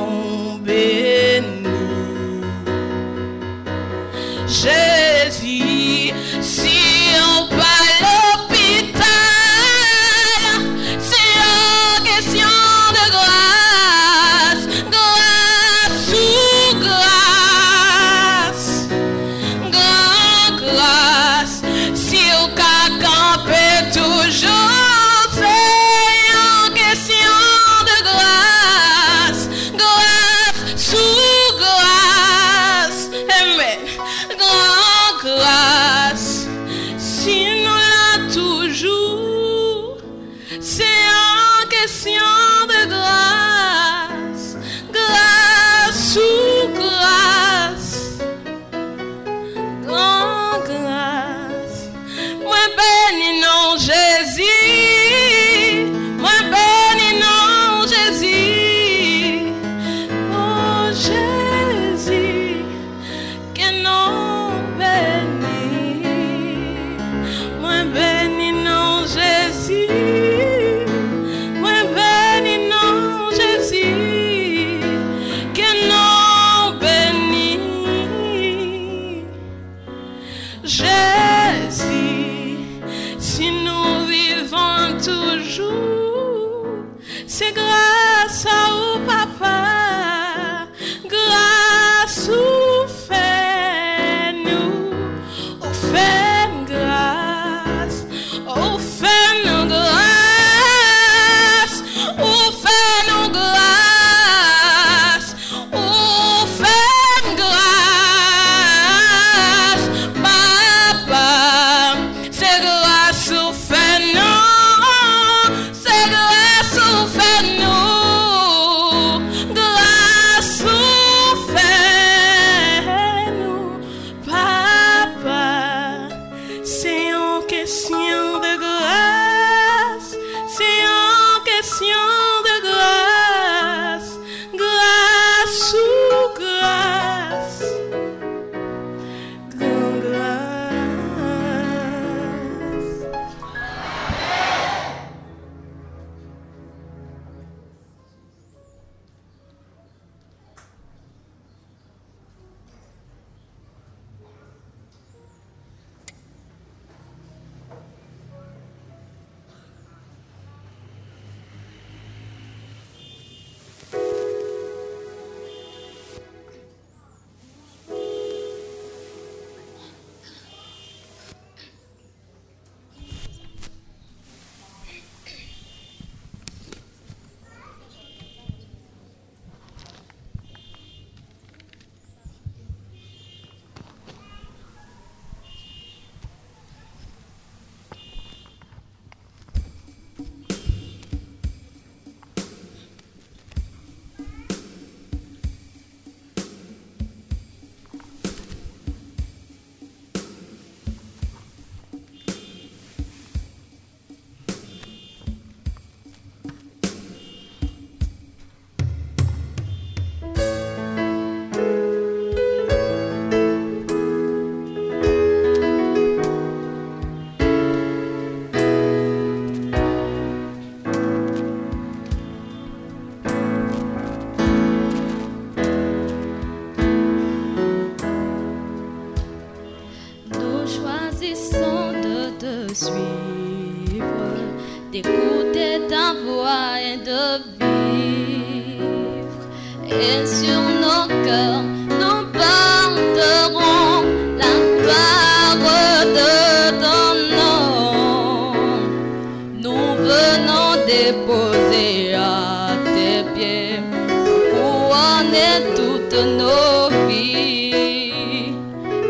couronner 255.34 255.74
toutes 255.74 256.18
nos 256.38 257.08
vies. 257.08 258.52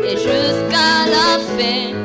Et 0.07 0.17
jusqu'à 0.17 1.05
la 1.07 1.39
fin, 1.57 2.04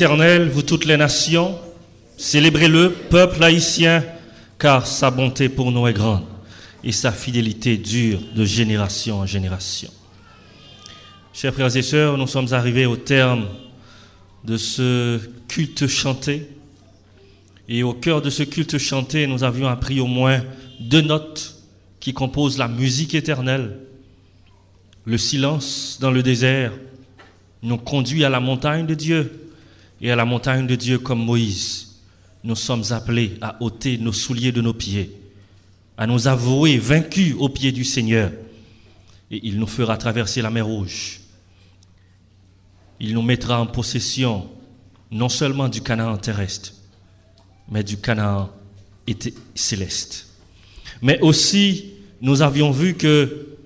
l'Éternel, 0.00 0.48
vous 0.48 0.62
toutes 0.62 0.86
les 0.86 0.96
nations, 0.96 1.58
célébrez-le, 2.16 2.90
peuple 3.10 3.44
haïtien, 3.44 4.02
car 4.58 4.86
sa 4.86 5.10
bonté 5.10 5.50
pour 5.50 5.70
nous 5.70 5.86
est 5.86 5.92
grande 5.92 6.24
et 6.82 6.90
sa 6.90 7.12
fidélité 7.12 7.76
dure 7.76 8.18
de 8.34 8.42
génération 8.46 9.18
en 9.18 9.26
génération. 9.26 9.90
Chers 11.34 11.52
frères 11.52 11.76
et 11.76 11.82
sœurs, 11.82 12.16
nous 12.16 12.26
sommes 12.26 12.50
arrivés 12.54 12.86
au 12.86 12.96
terme 12.96 13.44
de 14.42 14.56
ce 14.56 15.20
culte 15.48 15.86
chanté. 15.86 16.48
Et 17.68 17.82
au 17.82 17.92
cœur 17.92 18.22
de 18.22 18.30
ce 18.30 18.42
culte 18.42 18.78
chanté, 18.78 19.26
nous 19.26 19.44
avions 19.44 19.68
appris 19.68 20.00
au 20.00 20.06
moins 20.06 20.40
deux 20.80 21.02
notes 21.02 21.56
qui 22.00 22.14
composent 22.14 22.56
la 22.56 22.68
musique 22.68 23.14
éternelle. 23.14 23.76
Le 25.04 25.18
silence 25.18 25.98
dans 26.00 26.10
le 26.10 26.22
désert 26.22 26.72
nous 27.62 27.76
conduit 27.76 28.24
à 28.24 28.30
la 28.30 28.40
montagne 28.40 28.86
de 28.86 28.94
Dieu. 28.94 29.49
Et 30.00 30.10
à 30.10 30.16
la 30.16 30.24
montagne 30.24 30.66
de 30.66 30.74
Dieu 30.74 30.98
comme 30.98 31.24
Moïse, 31.24 31.96
nous 32.42 32.56
sommes 32.56 32.84
appelés 32.90 33.36
à 33.40 33.62
ôter 33.62 33.98
nos 33.98 34.12
souliers 34.12 34.52
de 34.52 34.62
nos 34.62 34.72
pieds, 34.72 35.14
à 35.98 36.06
nous 36.06 36.26
avouer 36.26 36.78
vaincus 36.78 37.34
au 37.38 37.48
pied 37.48 37.70
du 37.70 37.84
Seigneur. 37.84 38.32
Et 39.30 39.40
il 39.46 39.58
nous 39.58 39.66
fera 39.66 39.96
traverser 39.98 40.40
la 40.40 40.50
mer 40.50 40.66
rouge. 40.66 41.20
Il 42.98 43.14
nous 43.14 43.22
mettra 43.22 43.60
en 43.60 43.66
possession 43.66 44.48
non 45.10 45.28
seulement 45.28 45.68
du 45.68 45.82
Canaan 45.82 46.16
terrestre, 46.16 46.72
mais 47.68 47.84
du 47.84 47.98
Canaan 47.98 48.50
céleste. 49.54 50.28
Mais 51.02 51.20
aussi, 51.20 51.92
nous 52.20 52.42
avions 52.42 52.70
vu 52.70 52.94
que 52.94 53.56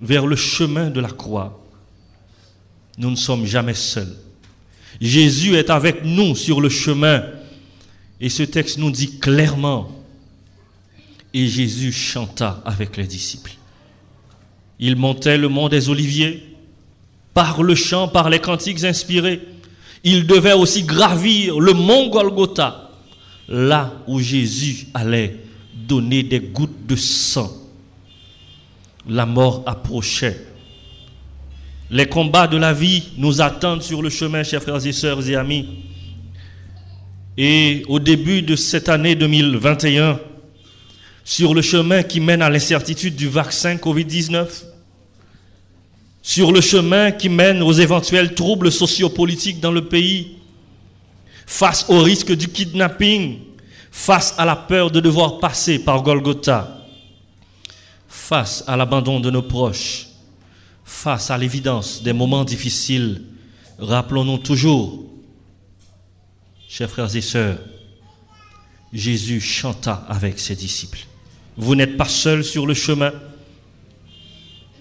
vers 0.00 0.26
le 0.26 0.36
chemin 0.36 0.90
de 0.90 1.00
la 1.00 1.10
croix, 1.10 1.64
nous 2.98 3.10
ne 3.10 3.16
sommes 3.16 3.46
jamais 3.46 3.74
seuls. 3.74 4.16
Jésus 5.00 5.54
est 5.54 5.70
avec 5.70 6.04
nous 6.04 6.34
sur 6.34 6.60
le 6.60 6.68
chemin 6.68 7.22
Et 8.20 8.28
ce 8.28 8.42
texte 8.42 8.78
nous 8.78 8.90
dit 8.90 9.18
clairement, 9.18 9.90
et 11.32 11.46
Jésus 11.46 11.92
chanta 11.92 12.62
avec 12.64 12.96
les 12.96 13.06
disciples. 13.06 13.52
Il 14.78 14.96
montait 14.96 15.38
le 15.38 15.48
mont 15.48 15.68
des 15.68 15.88
Oliviers, 15.88 16.46
par 17.32 17.62
le 17.62 17.74
chant, 17.74 18.08
par 18.08 18.28
les 18.28 18.40
cantiques 18.40 18.84
inspirés. 18.84 19.40
Il 20.04 20.26
devait 20.26 20.52
aussi 20.52 20.82
gravir 20.82 21.60
le 21.60 21.72
mont 21.72 22.08
Golgotha, 22.08 22.90
là 23.48 23.94
où 24.06 24.20
Jésus 24.20 24.88
allait 24.92 25.36
donner 25.74 26.22
des 26.22 26.40
gouttes 26.40 26.86
de 26.86 26.96
sang. 26.96 27.50
La 29.08 29.26
mort 29.26 29.62
approchait. 29.66 30.46
Les 31.90 32.06
combats 32.06 32.46
de 32.46 32.56
la 32.56 32.72
vie 32.72 33.02
nous 33.16 33.40
attendent 33.40 33.82
sur 33.82 34.00
le 34.00 34.10
chemin, 34.10 34.44
chers 34.44 34.62
frères 34.62 34.86
et 34.86 34.92
sœurs 34.92 35.28
et 35.28 35.34
amis. 35.34 35.66
Et 37.36 37.82
au 37.88 37.98
début 37.98 38.42
de 38.42 38.54
cette 38.54 38.88
année 38.88 39.16
2021, 39.16 40.20
sur 41.24 41.52
le 41.52 41.62
chemin 41.62 42.04
qui 42.04 42.20
mène 42.20 42.42
à 42.42 42.50
l'incertitude 42.50 43.16
du 43.16 43.28
vaccin 43.28 43.74
Covid-19, 43.74 44.46
sur 46.22 46.52
le 46.52 46.60
chemin 46.60 47.10
qui 47.10 47.28
mène 47.28 47.60
aux 47.60 47.72
éventuels 47.72 48.34
troubles 48.34 48.70
sociopolitiques 48.70 49.58
dans 49.58 49.72
le 49.72 49.86
pays, 49.86 50.36
face 51.44 51.86
au 51.88 52.02
risque 52.02 52.32
du 52.36 52.46
kidnapping, 52.46 53.38
face 53.90 54.34
à 54.38 54.44
la 54.44 54.54
peur 54.54 54.92
de 54.92 55.00
devoir 55.00 55.40
passer 55.40 55.80
par 55.80 56.04
Golgotha, 56.04 56.86
face 58.06 58.62
à 58.68 58.76
l'abandon 58.76 59.18
de 59.18 59.30
nos 59.30 59.42
proches, 59.42 60.09
face 60.90 61.30
à 61.30 61.38
l'évidence 61.38 62.02
des 62.02 62.12
moments 62.12 62.44
difficiles, 62.44 63.22
rappelons-nous 63.78 64.38
toujours, 64.38 65.04
chers 66.68 66.90
frères 66.90 67.14
et 67.14 67.20
sœurs, 67.20 67.58
Jésus 68.92 69.40
chanta 69.40 70.04
avec 70.08 70.40
ses 70.40 70.56
disciples. 70.56 71.06
Vous 71.56 71.76
n'êtes 71.76 71.96
pas 71.96 72.08
seul 72.08 72.44
sur 72.44 72.66
le 72.66 72.74
chemin. 72.74 73.12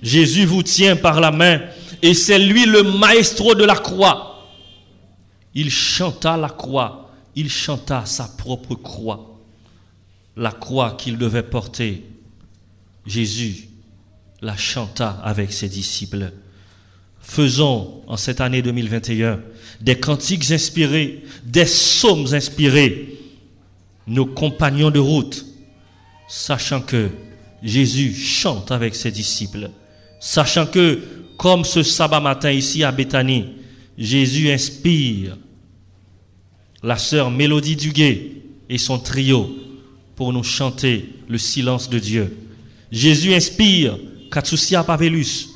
Jésus 0.02 0.46
vous 0.46 0.64
tient 0.64 0.96
par 0.96 1.22
la 1.22 1.32
main 1.32 1.62
et 2.02 2.16
c'est 2.16 2.40
lui 2.40 2.66
le 2.66 2.82
maestro 2.98 3.54
de 3.54 3.64
la 3.64 3.76
croix. 3.76 4.50
Il 5.54 5.70
chanta 5.70 6.36
la 6.38 6.50
croix, 6.50 7.12
il 7.36 7.52
chanta 7.52 8.06
sa 8.06 8.28
propre 8.28 8.74
croix, 8.74 9.40
la 10.36 10.52
croix 10.52 10.96
qu'il 10.98 11.18
devait 11.20 11.44
porter. 11.44 12.04
Jésus 13.06 13.69
la 14.42 14.56
chanta 14.56 15.20
avec 15.24 15.52
ses 15.54 15.70
disciples. 15.70 16.32
Faisons 17.22 18.02
en 18.08 18.18
cette 18.18 18.42
année 18.42 18.62
2021 18.62 19.42
des 19.82 20.00
cantiques 20.00 20.52
inspirés, 20.52 21.24
des 21.46 21.66
psaumes 21.66 22.34
inspirés, 22.34 23.18
nos 24.08 24.26
compagnons 24.26 24.92
de 24.92 25.00
route, 25.00 25.46
sachant 26.28 26.82
que 26.82 27.10
Jésus 27.62 28.14
chante 28.14 28.72
avec 28.72 28.96
ses 28.96 29.12
disciples 29.12 29.70
sachant 30.20 30.68
que, 30.68 31.00
comme 31.38 31.64
ce 31.64 31.82
sabbat 31.82 32.20
matin 32.20 32.52
ici 32.52 32.84
à 32.84 32.92
Béthanie, 32.92 33.46
Jésus 33.98 34.52
inspire 34.52 35.38
la 36.84 36.98
sœur 36.98 37.32
Mélodie 37.32 37.76
Duguay 37.76 38.32
et 38.70 38.78
son 38.78 39.00
trio 39.00 39.50
pour 40.16 40.32
nous 40.34 40.44
chanter 40.44 41.10
le 41.28 41.38
silence 41.38 41.90
de 41.90 42.00
Dieu. 42.00 42.38
Jésus 42.92 43.34
inspire 43.34 43.98
Katsusia 44.32 44.84
Pavelus 44.84 45.50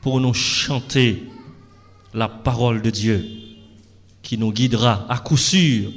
pour 0.00 0.20
nous 0.20 0.34
chanter 0.34 1.24
la 2.12 2.28
parole 2.28 2.82
de 2.82 2.90
Dieu 2.90 3.26
qui 4.22 4.38
nous 4.38 4.52
guidera 4.52 5.06
à 5.08 5.18
coup 5.18 5.36
sûr 5.36 5.90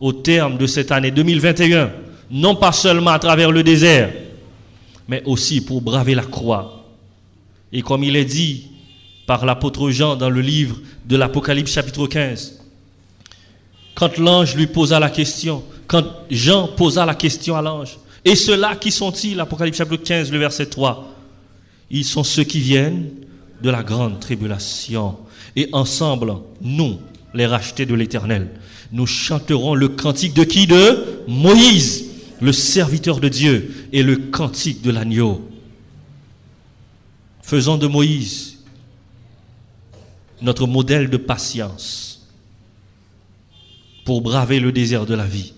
au 0.00 0.12
terme 0.12 0.58
de 0.58 0.66
cette 0.66 0.92
année 0.92 1.10
2021, 1.10 1.92
non 2.30 2.56
pas 2.56 2.72
seulement 2.72 3.10
à 3.10 3.18
travers 3.18 3.50
le 3.50 3.62
désert, 3.62 4.12
mais 5.08 5.22
aussi 5.24 5.60
pour 5.60 5.80
braver 5.80 6.14
la 6.14 6.24
croix 6.24 6.76
et 7.72 7.82
comme 7.82 8.04
il 8.04 8.16
est 8.16 8.24
dit 8.24 8.68
par 9.26 9.44
l'apôtre 9.44 9.90
Jean 9.90 10.16
dans 10.16 10.30
le 10.30 10.40
livre 10.40 10.76
de 11.04 11.16
l'Apocalypse 11.16 11.72
chapitre 11.72 12.06
15, 12.06 12.60
quand 13.94 14.18
l'ange 14.18 14.54
lui 14.54 14.66
posa 14.66 15.00
la 15.00 15.10
question, 15.10 15.64
quand 15.86 16.04
Jean 16.30 16.68
posa 16.68 17.04
la 17.04 17.14
question 17.14 17.56
à 17.56 17.62
l'ange, 17.62 17.98
et 18.24 18.34
ceux-là 18.34 18.76
qui 18.76 18.90
sont-ils? 18.90 19.38
Apocalypse 19.40 19.78
chapitre 19.78 20.04
15, 20.04 20.32
le 20.32 20.38
verset 20.38 20.66
3. 20.66 21.15
Ils 21.90 22.04
sont 22.04 22.24
ceux 22.24 22.44
qui 22.44 22.60
viennent 22.60 23.10
de 23.62 23.70
la 23.70 23.82
grande 23.82 24.20
tribulation. 24.20 25.16
Et 25.54 25.68
ensemble, 25.72 26.34
nous, 26.60 26.98
les 27.34 27.46
rachetés 27.46 27.86
de 27.86 27.94
l'Éternel, 27.94 28.50
nous 28.92 29.06
chanterons 29.06 29.74
le 29.74 29.88
cantique 29.88 30.34
de 30.34 30.44
qui? 30.44 30.66
De 30.66 31.22
Moïse, 31.28 32.06
le 32.40 32.52
serviteur 32.52 33.20
de 33.20 33.28
Dieu, 33.28 33.88
et 33.92 34.02
le 34.02 34.16
cantique 34.16 34.82
de 34.82 34.90
l'agneau. 34.90 35.48
Faisons 37.42 37.78
de 37.78 37.86
Moïse 37.86 38.56
notre 40.42 40.66
modèle 40.66 41.08
de 41.08 41.16
patience 41.16 42.28
pour 44.04 44.20
braver 44.20 44.60
le 44.60 44.72
désert 44.72 45.06
de 45.06 45.14
la 45.14 45.24
vie. 45.24 45.54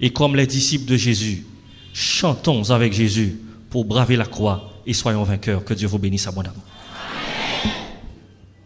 Et 0.00 0.10
comme 0.10 0.36
les 0.36 0.46
disciples 0.46 0.86
de 0.86 0.96
Jésus, 0.96 1.44
chantons 1.92 2.70
avec 2.70 2.92
Jésus 2.92 3.38
pour 3.68 3.84
braver 3.84 4.16
la 4.16 4.26
croix 4.26 4.69
et 4.86 4.92
soyons 4.92 5.24
vainqueurs. 5.24 5.64
Que 5.64 5.74
Dieu 5.74 5.88
vous 5.88 5.98
bénisse 5.98 6.26
abondamment. 6.26 6.62